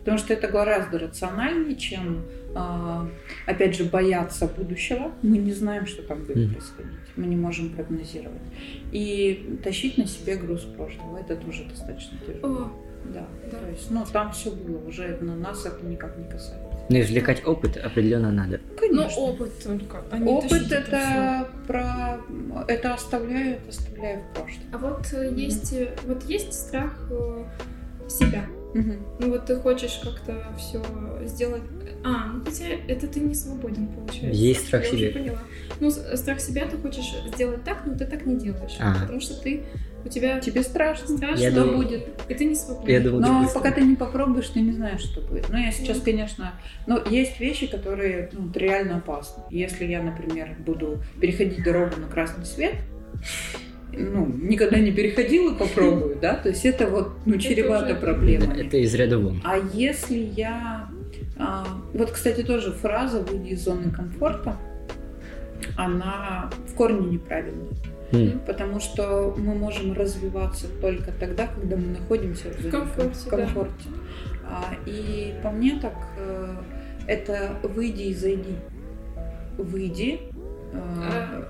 Потому 0.00 0.18
что 0.18 0.34
это 0.34 0.48
гораздо 0.48 0.98
рациональнее, 0.98 1.76
чем, 1.76 2.24
а, 2.54 3.08
опять 3.46 3.76
же, 3.76 3.84
бояться 3.84 4.48
будущего. 4.48 5.12
Мы 5.22 5.38
не 5.38 5.52
знаем, 5.52 5.86
что 5.86 6.02
там 6.02 6.24
будет 6.24 6.52
происходить. 6.52 6.92
Мы 7.16 7.26
не 7.26 7.36
можем 7.36 7.70
прогнозировать. 7.70 8.42
И 8.92 9.58
тащить 9.62 9.96
на 9.96 10.06
себе 10.06 10.36
груз 10.36 10.62
прошлого. 10.62 11.18
Это 11.18 11.36
тоже 11.36 11.64
достаточно 11.64 12.18
тяжело. 12.18 12.72
Да. 13.12 13.26
да. 13.50 13.58
То 13.58 13.68
есть, 13.68 13.90
ну, 13.90 14.04
там 14.12 14.32
все 14.32 14.50
было, 14.50 14.78
уже 14.86 15.18
на 15.20 15.36
нас 15.36 15.66
это 15.66 15.84
никак 15.84 16.16
не 16.18 16.24
касается. 16.24 16.75
Но 16.88 17.00
извлекать 17.00 17.44
опыт 17.46 17.76
определенно 17.76 18.30
надо. 18.30 18.60
Конечно. 18.78 19.10
Ну, 19.16 19.26
опыт 19.26 19.62
только. 19.62 20.02
А 20.10 20.16
опыт 20.24 20.70
это 20.70 21.48
про 21.66 22.20
это 22.68 22.94
оставляю, 22.94 23.56
это 23.56 23.68
оставляю 23.68 24.22
в 24.22 24.34
прошлом. 24.34 24.62
А 24.72 24.78
вот 24.78 25.00
mm-hmm. 25.12 25.40
есть 25.40 25.74
вот 26.04 26.24
есть 26.24 26.52
страх 26.52 26.92
э, 27.10 27.44
себя. 28.08 28.46
Mm-hmm. 28.74 29.16
Ну 29.20 29.30
вот 29.30 29.46
ты 29.46 29.56
хочешь 29.56 30.00
как-то 30.02 30.44
все 30.58 30.82
сделать. 31.24 31.62
А, 32.04 32.26
ну 32.26 32.44
хотя 32.44 32.66
это 32.86 33.08
ты 33.08 33.20
не 33.20 33.34
свободен, 33.34 33.88
получается. 33.88 34.38
Есть 34.38 34.66
страх 34.68 34.84
Я 34.84 34.90
себя. 34.90 35.08
Уже 35.08 35.18
поняла. 35.18 35.38
Ну, 35.80 35.90
страх 35.90 36.40
себя 36.40 36.66
ты 36.66 36.76
хочешь 36.76 37.12
сделать 37.34 37.64
так, 37.64 37.84
но 37.84 37.96
ты 37.96 38.06
так 38.06 38.26
не 38.26 38.36
делаешь. 38.36 38.76
А. 38.78 38.94
Потому 39.00 39.20
что 39.20 39.34
ты 39.34 39.64
у 40.06 40.08
тебя 40.08 40.40
тебе 40.40 40.62
страшно, 40.62 41.16
страшно 41.16 41.42
я 41.42 41.50
что 41.50 41.64
думаю, 41.64 41.78
будет, 41.78 42.08
и 42.28 42.34
ты 42.34 42.44
не 42.44 42.54
свободен. 42.54 42.92
Я 42.92 43.00
думаю, 43.00 43.20
но 43.20 43.48
пока 43.52 43.72
ты 43.72 43.82
не 43.82 43.96
попробуешь, 43.96 44.48
ты 44.48 44.60
не 44.60 44.72
знаешь, 44.72 45.00
что 45.00 45.20
будет. 45.20 45.48
Но 45.48 45.58
я 45.58 45.72
сейчас, 45.72 46.00
конечно, 46.00 46.52
но 46.86 47.02
есть 47.10 47.40
вещи, 47.40 47.66
которые 47.66 48.30
ну, 48.32 48.50
реально 48.54 48.98
опасны. 48.98 49.42
Если 49.50 49.84
я, 49.84 50.02
например, 50.02 50.56
буду 50.64 50.98
переходить 51.20 51.62
дорогу 51.62 51.96
на 51.96 52.06
красный 52.06 52.44
свет, 52.44 52.74
ну, 53.92 54.26
никогда 54.26 54.78
не 54.78 54.92
переходила, 54.92 55.54
попробую, 55.54 56.18
да, 56.20 56.34
то 56.34 56.50
есть 56.50 56.64
это 56.64 56.86
вот, 56.86 57.12
ну, 57.24 57.38
чревато 57.38 57.94
проблемами. 57.94 58.66
Это 58.66 58.76
из 58.76 58.94
ряда 58.94 59.18
вон. 59.18 59.40
А 59.44 59.58
если 59.72 60.18
я... 60.36 60.88
А, 61.38 61.66
вот, 61.92 62.10
кстати, 62.12 62.42
тоже 62.42 62.72
фраза 62.72 63.20
«выйди 63.20 63.54
из 63.54 63.64
зоны 63.64 63.90
комфорта», 63.90 64.56
она 65.76 66.50
в 66.68 66.74
корне 66.74 67.06
неправильная. 67.06 67.72
Mm. 68.12 68.46
Потому 68.46 68.80
что 68.80 69.34
мы 69.36 69.54
можем 69.54 69.92
развиваться 69.92 70.68
только 70.80 71.10
тогда, 71.12 71.46
когда 71.48 71.76
мы 71.76 71.98
находимся 71.98 72.50
в, 72.50 72.60
в 72.60 72.70
комфорте. 72.70 73.18
В 73.18 73.28
комфорте. 73.28 73.88
Да. 74.42 74.74
И 74.86 75.34
по 75.42 75.50
мне 75.50 75.78
так 75.80 75.96
э, 76.18 76.56
это 77.06 77.56
выйди 77.62 78.02
и 78.02 78.14
зайди. 78.14 78.56
Выйди, 79.58 80.20
э, 80.72 80.76
а, 80.76 81.48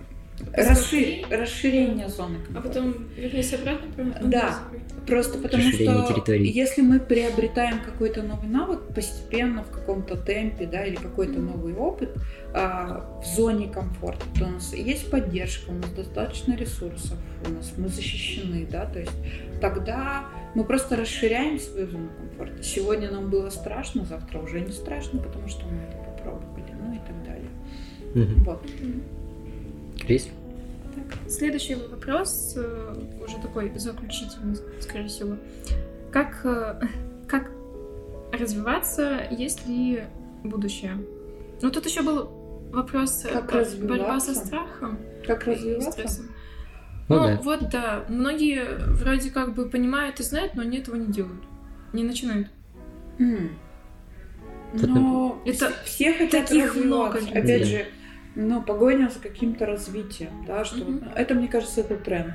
Расшир... 0.53 1.27
Расширение 1.31 2.09
зоны 2.09 2.39
комфорта. 2.39 2.59
А 2.59 2.63
потом 2.63 3.09
вернись 3.17 3.53
обратно? 3.53 3.89
Да, 4.23 4.59
просто 5.07 5.39
потому 5.39 5.63
что 5.63 5.79
территории. 5.79 6.51
если 6.51 6.83
мы 6.83 7.01
приобретаем 7.01 7.81
какой-то 7.81 8.23
новый 8.23 8.49
навык 8.49 8.95
постепенно, 8.95 9.65
в 9.65 9.71
каком-то 9.71 10.17
темпе, 10.17 10.67
да, 10.67 10.85
или 10.85 10.97
какой-то 10.97 11.39
новый 11.39 11.75
опыт 11.75 12.11
а, 12.53 13.21
в 13.23 13.37
зоне 13.37 13.69
комфорта, 13.69 14.25
то 14.39 14.47
у 14.47 14.49
нас 14.49 14.73
есть 14.75 15.11
поддержка, 15.11 15.71
у 15.71 15.75
нас 15.75 15.91
достаточно 15.91 16.55
ресурсов, 16.55 17.19
у 17.47 17.51
нас 17.51 17.73
мы 17.77 17.89
защищены, 17.89 18.67
да, 18.71 18.87
то 18.87 19.01
есть 19.01 19.13
тогда 19.61 20.27
мы 20.55 20.65
просто 20.65 20.97
расширяем 20.97 21.59
свою 21.59 21.87
зону 21.87 22.09
комфорта. 22.19 22.63
Сегодня 22.63 23.11
нам 23.11 23.31
было 23.31 23.51
страшно, 23.51 24.05
завтра 24.05 24.39
уже 24.39 24.61
не 24.61 24.73
страшно, 24.73 25.21
потому 25.21 25.49
что 25.49 25.67
мы 25.67 25.83
это 25.83 25.97
попробовали, 25.99 26.65
ну 26.81 26.95
и 26.95 26.99
так 26.99 27.25
далее. 27.25 27.51
Mm-hmm. 28.15 28.45
Вот. 28.45 28.63
Крис? 30.07 30.29
Так, 30.95 31.31
следующий 31.31 31.75
вопрос, 31.75 32.55
э, 32.57 32.95
уже 33.25 33.39
такой 33.43 33.73
заключительный, 33.77 34.57
скорее 34.81 35.09
всего. 35.09 35.37
Как, 36.13 36.41
э, 36.45 36.81
как 37.29 37.51
развиваться, 38.33 39.27
есть 39.31 39.67
ли 39.67 40.05
будущее? 40.45 40.97
Ну, 41.61 41.71
тут 41.71 41.87
еще 41.87 42.03
был 42.03 42.31
вопрос 42.73 43.25
э, 43.25 43.43
как 43.43 43.67
борьба 43.81 44.21
со 44.21 44.35
страхом. 44.35 44.99
Как 45.27 45.45
развиваться? 45.45 46.23
Ну, 47.09 47.17
ну 47.17 47.27
да. 47.27 47.41
вот 47.43 47.71
да, 47.71 48.05
многие 48.09 48.65
вроде 48.95 49.31
как 49.31 49.55
бы 49.55 49.69
понимают 49.69 50.21
и 50.21 50.23
знают, 50.23 50.55
но 50.55 50.63
они 50.63 50.79
этого 50.79 50.97
не 50.97 51.13
делают, 51.13 51.43
не 51.93 52.03
начинают. 52.03 52.49
Mm. 53.19 53.51
Но 54.73 55.41
это 55.45 55.73
все 55.85 56.13
хотят 56.13 56.49
таких 56.49 56.75
много. 56.75 57.21
Опять 57.33 57.67
же, 57.67 57.87
ну, 58.37 58.63
погоня 58.63 59.09
за 59.09 59.19
каким-то 59.19 59.67
развитием, 59.67 60.45
да, 60.47 60.65
что 60.65 60.79
mm-hmm. 60.79 61.13
это, 61.17 61.35
мне 61.35 61.49
кажется, 61.49 61.81
это 61.81 61.97
тренд. 61.97 62.35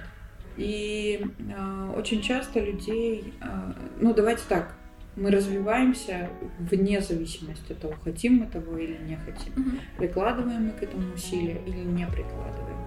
И 0.58 1.24
э, 1.40 1.94
очень 1.96 2.22
часто 2.22 2.60
людей, 2.60 3.34
э, 3.42 3.74
ну 4.02 4.14
давайте 4.14 4.42
так, 4.50 4.76
мы 5.16 5.30
развиваемся 5.30 6.30
вне 6.60 7.02
зависимости 7.02 7.74
от 7.74 7.80
того, 7.80 7.94
хотим 8.04 8.38
мы 8.38 8.46
того 8.48 8.78
или 8.78 8.98
не 8.98 9.18
хотим. 9.18 9.54
Мгм. 9.56 9.80
Прикладываем 9.98 10.68
мы 10.68 10.72
к 10.72 10.84
этому 10.84 11.14
усилия 11.14 11.62
или 11.66 11.80
не 11.80 12.06
прикладываем. 12.08 12.78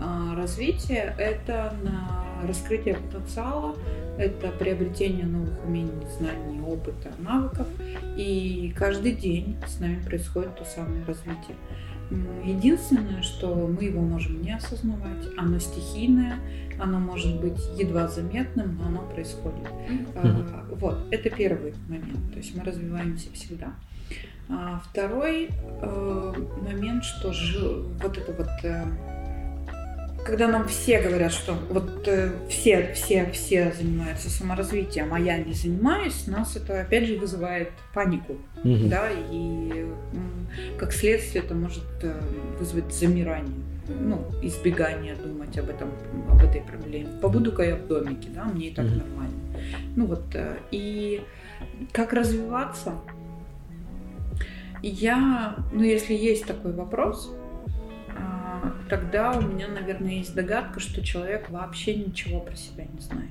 А, 0.00 0.34
Развитие— 0.34 1.14
это 1.18 1.74
на 1.82 2.46
раскрытие 2.46 2.96
потенциала, 2.96 3.76
это 4.18 4.48
приобретение 4.50 5.24
новых 5.24 5.64
умений, 5.64 5.92
знаний, 6.18 6.60
опыта, 6.60 7.12
навыков. 7.18 7.68
И 8.16 8.74
каждый 8.76 9.12
день 9.12 9.56
с 9.66 9.78
нами 9.78 10.02
происходит 10.04 10.56
то 10.56 10.64
самое 10.64 11.04
развитие. 11.04 11.56
М, 12.10 12.26
Единственное, 12.44 13.22
что 13.22 13.54
мы 13.66 13.84
его 13.84 14.00
можем 14.00 14.40
не 14.42 14.52
осознавать, 14.56 15.26
оно 15.36 15.58
стихийное, 15.58 16.36
оно 16.80 16.98
может 17.00 17.40
быть 17.40 17.58
едва 17.78 18.08
заметным, 18.08 18.78
но 18.80 18.86
оно 18.86 19.02
происходит. 19.02 19.66
А, 20.14 20.64
Вот, 20.74 20.98
это 21.10 21.28
первый 21.30 21.74
момент. 21.88 22.30
То 22.32 22.38
есть 22.38 22.54
мы 22.56 22.62
развиваемся 22.64 23.32
всегда. 23.32 23.72
А 24.48 24.80
Второй 24.90 25.48
э, 25.82 26.32
момент, 26.62 27.04
что 27.04 27.32
жи- 27.32 27.82
вот 28.02 28.16
это 28.16 28.32
вот, 28.32 28.48
э, 28.62 28.84
когда 30.28 30.46
нам 30.46 30.68
все 30.68 31.00
говорят, 31.00 31.32
что 31.32 31.54
вот 31.70 32.06
э, 32.06 32.32
все, 32.50 32.92
все, 32.92 33.30
все 33.32 33.72
занимаются 33.72 34.28
саморазвитием, 34.28 35.14
а 35.14 35.18
я 35.18 35.38
не 35.38 35.54
занимаюсь, 35.54 36.26
нас 36.26 36.54
это 36.54 36.82
опять 36.82 37.06
же 37.06 37.16
вызывает 37.18 37.70
панику, 37.94 38.36
Мгм. 38.62 38.90
да, 38.90 39.08
и 39.32 39.86
как 40.76 40.92
следствие 40.92 41.42
это 41.42 41.54
может 41.54 41.86
э, 42.02 42.20
вызвать 42.58 42.92
замирание, 42.92 43.56
ну, 43.88 44.22
избегание 44.42 45.14
думать 45.14 45.56
об 45.56 45.70
этом, 45.70 45.92
об 46.30 46.44
этой 46.44 46.60
проблеме. 46.60 47.08
Побуду-ка 47.22 47.62
я 47.62 47.76
в 47.76 47.86
домике, 47.86 48.28
да, 48.34 48.44
мне 48.44 48.68
и 48.68 48.74
так 48.74 48.84
Мгм. 48.84 48.98
нормально. 48.98 49.34
Ну 49.96 50.04
вот, 50.04 50.24
э, 50.34 50.58
и 50.70 51.22
как 51.90 52.12
развиваться? 52.12 52.92
Я, 54.82 55.56
ну 55.72 55.82
если 55.82 56.12
есть 56.12 56.44
такой 56.46 56.72
вопрос, 56.74 57.34
тогда 58.88 59.32
у 59.32 59.40
меня, 59.42 59.68
наверное, 59.68 60.12
есть 60.12 60.34
догадка, 60.34 60.80
что 60.80 61.02
человек 61.04 61.50
вообще 61.50 61.94
ничего 61.94 62.40
про 62.40 62.56
себя 62.56 62.84
не 62.92 63.00
знает. 63.00 63.30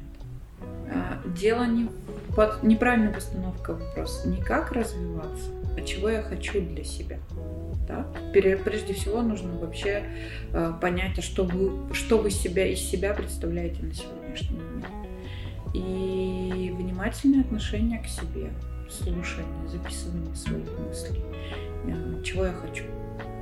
А, 0.89 1.21
Дело 1.27 1.65
не 1.65 1.89
под- 2.35 2.63
неправильная 2.63 3.13
постановка 3.13 3.73
вопроса, 3.73 4.29
не 4.29 4.41
как 4.41 4.71
развиваться, 4.71 5.51
а 5.77 5.81
чего 5.81 6.09
я 6.09 6.21
хочу 6.21 6.61
для 6.61 6.83
себя. 6.83 7.17
Да? 7.87 8.05
Прежде 8.33 8.93
всего 8.93 9.21
нужно 9.21 9.57
вообще 9.57 10.03
э, 10.51 10.73
понять, 10.81 11.17
а 11.19 11.21
что 11.21 11.45
вы, 11.45 11.93
что 11.93 12.17
вы 12.17 12.31
себя 12.31 12.67
из 12.67 12.79
себя 12.79 13.13
представляете 13.13 13.81
на 13.81 13.93
сегодняшний 13.93 14.59
момент. 14.59 15.07
И 15.73 16.73
внимательное 16.77 17.41
отношение 17.41 17.99
к 17.99 18.07
себе, 18.07 18.51
слушание, 18.89 19.67
записывание 19.67 20.35
своих 20.35 20.67
мыслей, 20.79 21.23
э, 21.85 22.23
чего 22.23 22.45
я 22.45 22.53
хочу. 22.53 22.83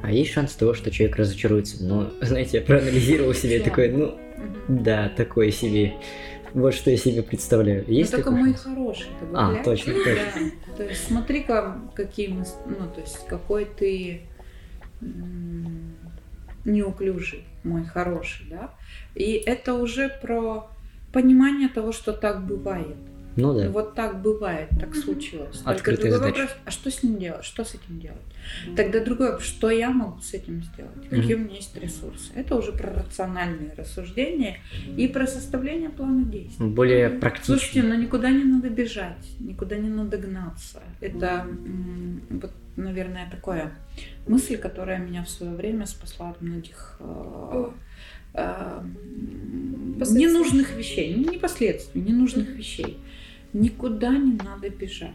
А 0.06 0.12
есть 0.12 0.32
шанс 0.34 0.54
того, 0.54 0.76
что 0.76 0.92
человек 0.92 1.16
разочаруется? 1.18 1.84
Ну, 1.84 2.12
знаете, 2.22 2.58
я 2.60 2.64
проанализировал 2.64 3.34
себе 3.34 3.56
Всё. 3.58 3.64
такой, 3.70 3.90
ну, 3.90 4.16
да, 4.68 5.10
такое 5.10 5.50
себе. 5.50 5.96
Вот 6.54 6.76
что 6.76 6.92
я 6.92 6.98
себе 6.98 7.24
представляю. 7.24 7.84
Есть 7.88 8.12
Но 8.12 8.18
только 8.18 8.32
мой 8.32 8.50
шанс? 8.52 8.62
хороший. 8.62 9.08
А, 9.34 9.56
точно, 9.64 9.94
точно. 9.94 10.52
Да. 10.68 10.74
То 10.78 10.84
есть 10.84 11.08
смотри-ка, 11.08 11.82
какие 11.96 12.28
мы, 12.28 12.46
ну, 12.68 12.88
то 12.94 13.02
есть 13.02 13.26
какой 13.28 13.66
ты 13.66 14.22
м, 15.02 15.96
неуклюжий, 16.66 17.44
мой 17.64 17.84
хороший, 17.86 18.46
да. 18.50 18.70
И 19.16 19.34
это 19.34 19.74
уже 19.74 20.10
про 20.22 20.68
понимание 21.12 21.68
того, 21.68 21.92
что 21.92 22.14
так 22.14 22.46
бывает. 22.46 22.96
Ну 23.38 23.54
да. 23.54 23.70
Вот 23.70 23.96
так 23.96 24.22
бывает, 24.22 24.70
так 24.80 24.96
случилось. 24.96 25.62
Открытая 25.66 25.74
Только 25.74 25.92
другой 25.96 26.12
задача. 26.12 26.40
вопрос, 26.42 26.58
а 26.66 26.72
что 26.72 26.92
с 26.92 27.04
ним 27.04 27.18
делать? 27.18 27.44
Что 27.44 27.66
с 27.66 27.74
этим 27.74 28.00
делать? 28.00 28.22
Тогда 28.76 29.00
другой 29.04 29.28
вопрос, 29.32 29.48
что 29.48 29.70
я 29.70 29.90
могу 29.90 30.20
с 30.22 30.34
этим 30.34 30.64
сделать? 30.64 31.10
Какие 31.10 31.36
у 31.36 31.40
меня 31.40 31.56
есть 31.56 31.76
ресурсы? 31.78 32.32
Это 32.36 32.56
уже 32.56 32.72
про 32.72 32.92
рациональные 32.94 33.74
рассуждения 33.78 34.58
и 34.98 35.08
про 35.08 35.28
составление 35.28 35.90
плана 35.90 36.24
действий. 36.26 36.68
Более 36.68 37.10
Мгм. 37.10 37.20
практично. 37.20 37.58
Слушайте, 37.58 37.84
ну 37.84 37.96
никуда 37.96 38.30
не 38.30 38.44
надо 38.44 38.70
бежать, 38.70 39.28
никуда 39.40 39.78
не 39.78 39.90
надо 39.90 40.18
гнаться. 40.18 40.82
Это, 41.02 41.46
м, 41.48 42.22
вот, 42.30 42.52
наверное, 42.76 43.30
такая 43.30 43.74
мысль, 44.28 44.58
которая 44.58 45.00
меня 45.00 45.24
в 45.24 45.30
свое 45.30 45.54
время 45.56 45.86
спасла 45.86 46.30
от 46.32 46.42
многих 46.42 46.98
э, 47.00 47.70
э, 48.34 48.82
ненужных 50.12 50.76
вещей. 50.78 51.14
Не, 51.16 51.26
не 51.26 51.38
последствий, 51.38 52.02
ненужных 52.02 52.50
вещей. 52.50 52.98
Никуда 53.54 54.10
не 54.18 54.34
надо 54.34 54.70
бежать. 54.70 55.12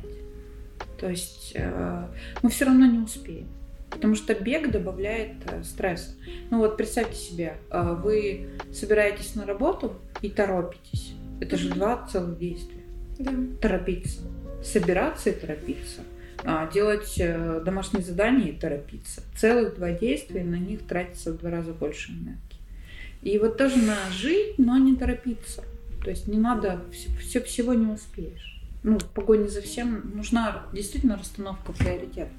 То 1.00 1.08
есть 1.08 1.52
э, 1.54 2.06
мы 2.42 2.50
все 2.50 2.66
равно 2.66 2.84
не 2.84 2.98
успеем. 2.98 3.48
Потому 3.88 4.14
что 4.14 4.34
бег 4.34 4.70
добавляет 4.70 5.32
э, 5.50 5.64
стресса. 5.64 6.12
Ну 6.50 6.58
вот 6.58 6.76
представьте 6.76 7.16
себе, 7.16 7.56
э, 7.70 7.96
вы 8.02 8.50
собираетесь 8.72 9.34
на 9.34 9.46
работу 9.46 9.94
и 10.20 10.28
торопитесь. 10.28 11.14
Это 11.40 11.56
же 11.56 11.70
два 11.70 12.06
целых 12.06 12.38
действия. 12.38 12.82
Да. 13.18 13.32
Торопиться. 13.62 14.20
Собираться 14.62 15.30
и 15.30 15.32
торопиться. 15.32 16.02
А, 16.44 16.70
Делать 16.70 17.20
домашние 17.64 18.04
задания 18.04 18.48
и 18.48 18.58
торопиться. 18.58 19.22
Целых 19.36 19.76
два 19.76 19.92
действия, 19.92 20.44
на 20.44 20.56
них 20.56 20.86
тратится 20.86 21.32
в 21.32 21.38
два 21.38 21.50
раза 21.50 21.72
больше 21.72 22.12
энергии. 22.12 22.38
И 23.22 23.38
вот 23.38 23.56
тоже 23.56 23.78
надо 23.78 24.12
жить, 24.12 24.58
но 24.58 24.76
не 24.76 24.96
торопиться. 24.96 25.64
То 26.02 26.10
есть 26.10 26.28
не 26.28 26.38
надо, 26.38 26.82
все, 27.20 27.40
всего 27.40 27.74
не 27.74 27.86
успеешь. 27.86 28.59
Ну, 28.82 28.98
в 28.98 29.04
погоне 29.06 29.48
за 29.48 29.60
всем 29.60 30.12
нужна 30.14 30.64
действительно 30.72 31.16
расстановка 31.16 31.72
приоритетов. 31.72 32.32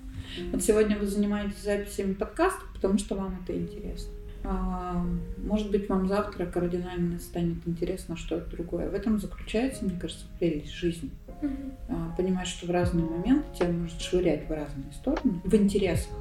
Вот 0.52 0.64
сегодня 0.64 0.98
вы 0.98 1.08
занимаетесь 1.08 1.62
записями 1.62 2.14
подкастов, 2.14 2.68
потому 2.74 2.98
что 2.98 3.16
вам 3.16 3.40
это 3.44 3.58
интересно. 3.58 4.12
А, 4.44 5.06
Может 5.38 5.70
быть, 5.70 5.88
вам 5.88 6.08
завтра 6.08 6.46
кардинально 6.46 7.20
станет 7.20 7.58
интересно 7.68 8.18
что-то 8.18 8.50
другое. 8.50 8.90
В 8.90 8.94
этом 8.94 9.20
заключается, 9.20 9.86
мне 9.86 10.00
кажется, 10.00 10.26
прелесть 10.40 10.72
жизни. 10.72 11.12
Мгм. 11.42 11.74
А, 11.90 12.16
Понимать, 12.16 12.48
что 12.48 12.66
в 12.66 12.72
разные 12.72 13.06
моменты 13.06 13.46
тебя 13.56 13.70
может 13.70 14.02
швырять 14.02 14.48
в 14.48 14.52
разные 14.52 14.92
стороны, 14.94 15.42
в 15.44 15.54
интересах. 15.54 16.14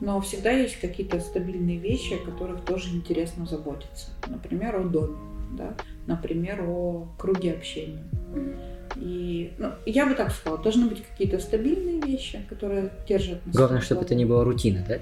Но 0.00 0.20
всегда 0.20 0.50
есть 0.50 0.80
какие-то 0.80 1.20
стабильные 1.20 1.78
вещи, 1.78 2.14
о 2.14 2.30
которых 2.30 2.64
тоже 2.64 2.94
интересно 2.94 3.46
заботиться. 3.46 4.10
Например, 4.26 4.76
о 4.76 4.84
доме, 4.84 5.16
да? 5.56 5.74
например, 6.06 6.62
о 6.68 7.08
круге 7.16 7.52
общения. 7.52 8.02
Мгм. 8.34 8.73
И 8.96 9.52
ну, 9.58 9.72
я 9.86 10.06
бы 10.06 10.14
так 10.14 10.32
сказала, 10.32 10.62
должны 10.62 10.86
быть 10.86 11.02
какие-то 11.02 11.38
стабильные 11.38 12.00
вещи, 12.00 12.40
которые 12.48 12.90
держат 13.08 13.44
нас. 13.46 13.54
Главное, 13.54 13.80
чтобы 13.80 14.02
это 14.02 14.14
не 14.14 14.24
была 14.24 14.44
рутина, 14.44 14.84
да? 14.88 14.98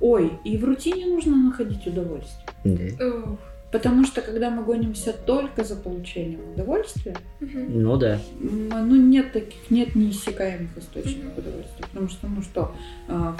Ой, 0.00 0.32
и 0.44 0.58
в 0.58 0.64
рутине 0.64 1.06
нужно 1.06 1.36
находить 1.36 1.86
удовольствие. 1.86 2.46
Да. 2.64 3.36
Потому 3.72 4.04
что 4.04 4.22
когда 4.22 4.50
мы 4.50 4.62
гонимся 4.62 5.12
только 5.12 5.64
за 5.64 5.76
получением 5.76 6.40
удовольствия. 6.54 7.16
Ну 7.40 7.96
да. 7.96 8.20
ну 8.40 8.96
нет 8.96 9.32
таких, 9.32 9.70
нет 9.70 9.94
неиссякаемых 9.94 10.78
источников 10.78 11.36
удовольствия. 11.36 11.84
Потому 11.86 12.08
что, 12.08 12.26
ну 12.28 12.42
что, 12.42 12.74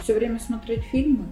все 0.02 0.14
время 0.14 0.40
смотреть 0.40 0.82
фильмы, 0.84 1.26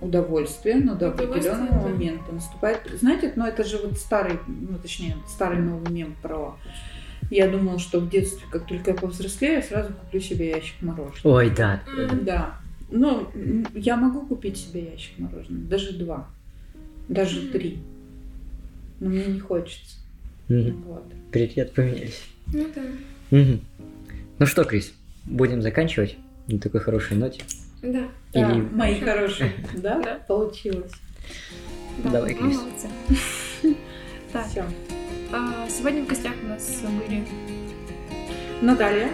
удовольствие, 0.00 0.76
но 0.76 0.94
до 0.94 1.08
определенного 1.08 1.74
да. 1.74 1.88
момента 1.88 2.32
наступает. 2.32 2.80
Знаете, 3.00 3.32
ну 3.36 3.46
это 3.46 3.64
же 3.64 3.78
вот 3.78 3.98
старый, 3.98 4.38
ну 4.46 4.78
точнее, 4.78 5.16
старый 5.28 5.58
новый 5.60 5.90
мем 5.90 6.14
про 6.20 6.56
я 7.30 7.48
думала, 7.48 7.78
что 7.78 8.00
в 8.00 8.08
детстве, 8.08 8.46
как 8.50 8.66
только 8.66 8.90
я 8.92 8.96
повзрослею, 8.96 9.54
я 9.54 9.62
сразу 9.62 9.92
куплю 9.92 10.20
себе 10.20 10.50
ящик 10.50 10.80
мороженого. 10.82 11.36
Ой, 11.38 11.50
да. 11.50 11.82
Да. 12.22 12.60
Ну, 12.90 13.28
м, 13.34 13.66
я 13.74 13.96
могу 13.96 14.26
купить 14.26 14.56
себе 14.56 14.84
ящик 14.92 15.18
мороженого, 15.18 15.64
даже 15.66 15.92
два, 15.98 16.28
даже 17.08 17.40
Мгм. 17.42 17.50
три. 17.52 17.78
Но 19.00 19.10
мне 19.10 19.24
не 19.26 19.40
хочется. 19.40 19.96
Мгм. 20.48 20.82
Вот. 20.86 21.04
Приоритеты 21.32 21.72
поменялись. 21.74 22.22
Ну 22.52 22.66
да. 22.74 22.82
Мгм. 23.36 23.60
Ну 24.38 24.46
что, 24.46 24.64
Крис, 24.64 24.92
будем 25.24 25.62
заканчивать 25.62 26.16
на 26.48 26.58
такой 26.58 26.80
хорошей 26.80 27.16
ноте. 27.16 27.42
Да. 27.82 28.08
Да, 28.32 28.50
Или- 28.52 28.60
мои 28.60 29.00
хорошие, 29.00 29.52
да? 29.76 30.00
Да. 30.02 30.14
Получилось. 30.28 30.92
да. 32.02 32.10
Давай, 32.10 32.34
Крис. 32.34 32.58
Так, 34.32 34.46
Все. 34.48 34.64
А, 35.34 35.68
сегодня 35.68 36.02
в 36.04 36.06
гостях 36.06 36.32
у 36.42 36.46
нас 36.46 36.80
были 36.82 37.26
Наталья. 38.60 39.08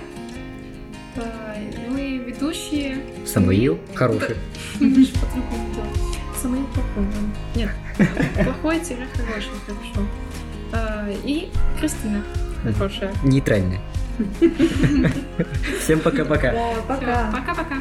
а, 1.17 1.57
мы 1.89 2.19
ведущие. 2.19 2.99
Самуил 3.27 3.79
хороший. 3.95 4.37
По-другому 4.79 5.75
делать. 5.75 6.19
Самый 6.41 6.61
плохой. 6.75 7.05
Нет. 7.55 7.71
Плохой-хороший, 8.45 8.97
хорошо. 9.67 10.07
А, 10.73 11.09
И 11.25 11.51
Кристина. 11.79 12.23
Хорошая. 12.77 13.13
Нейтральный. 13.25 13.81
Всем 15.83 16.01
пока-пока. 16.01 16.53
Да, 16.53 16.75
пока. 16.87 17.31
Пока-пока. 17.33 17.77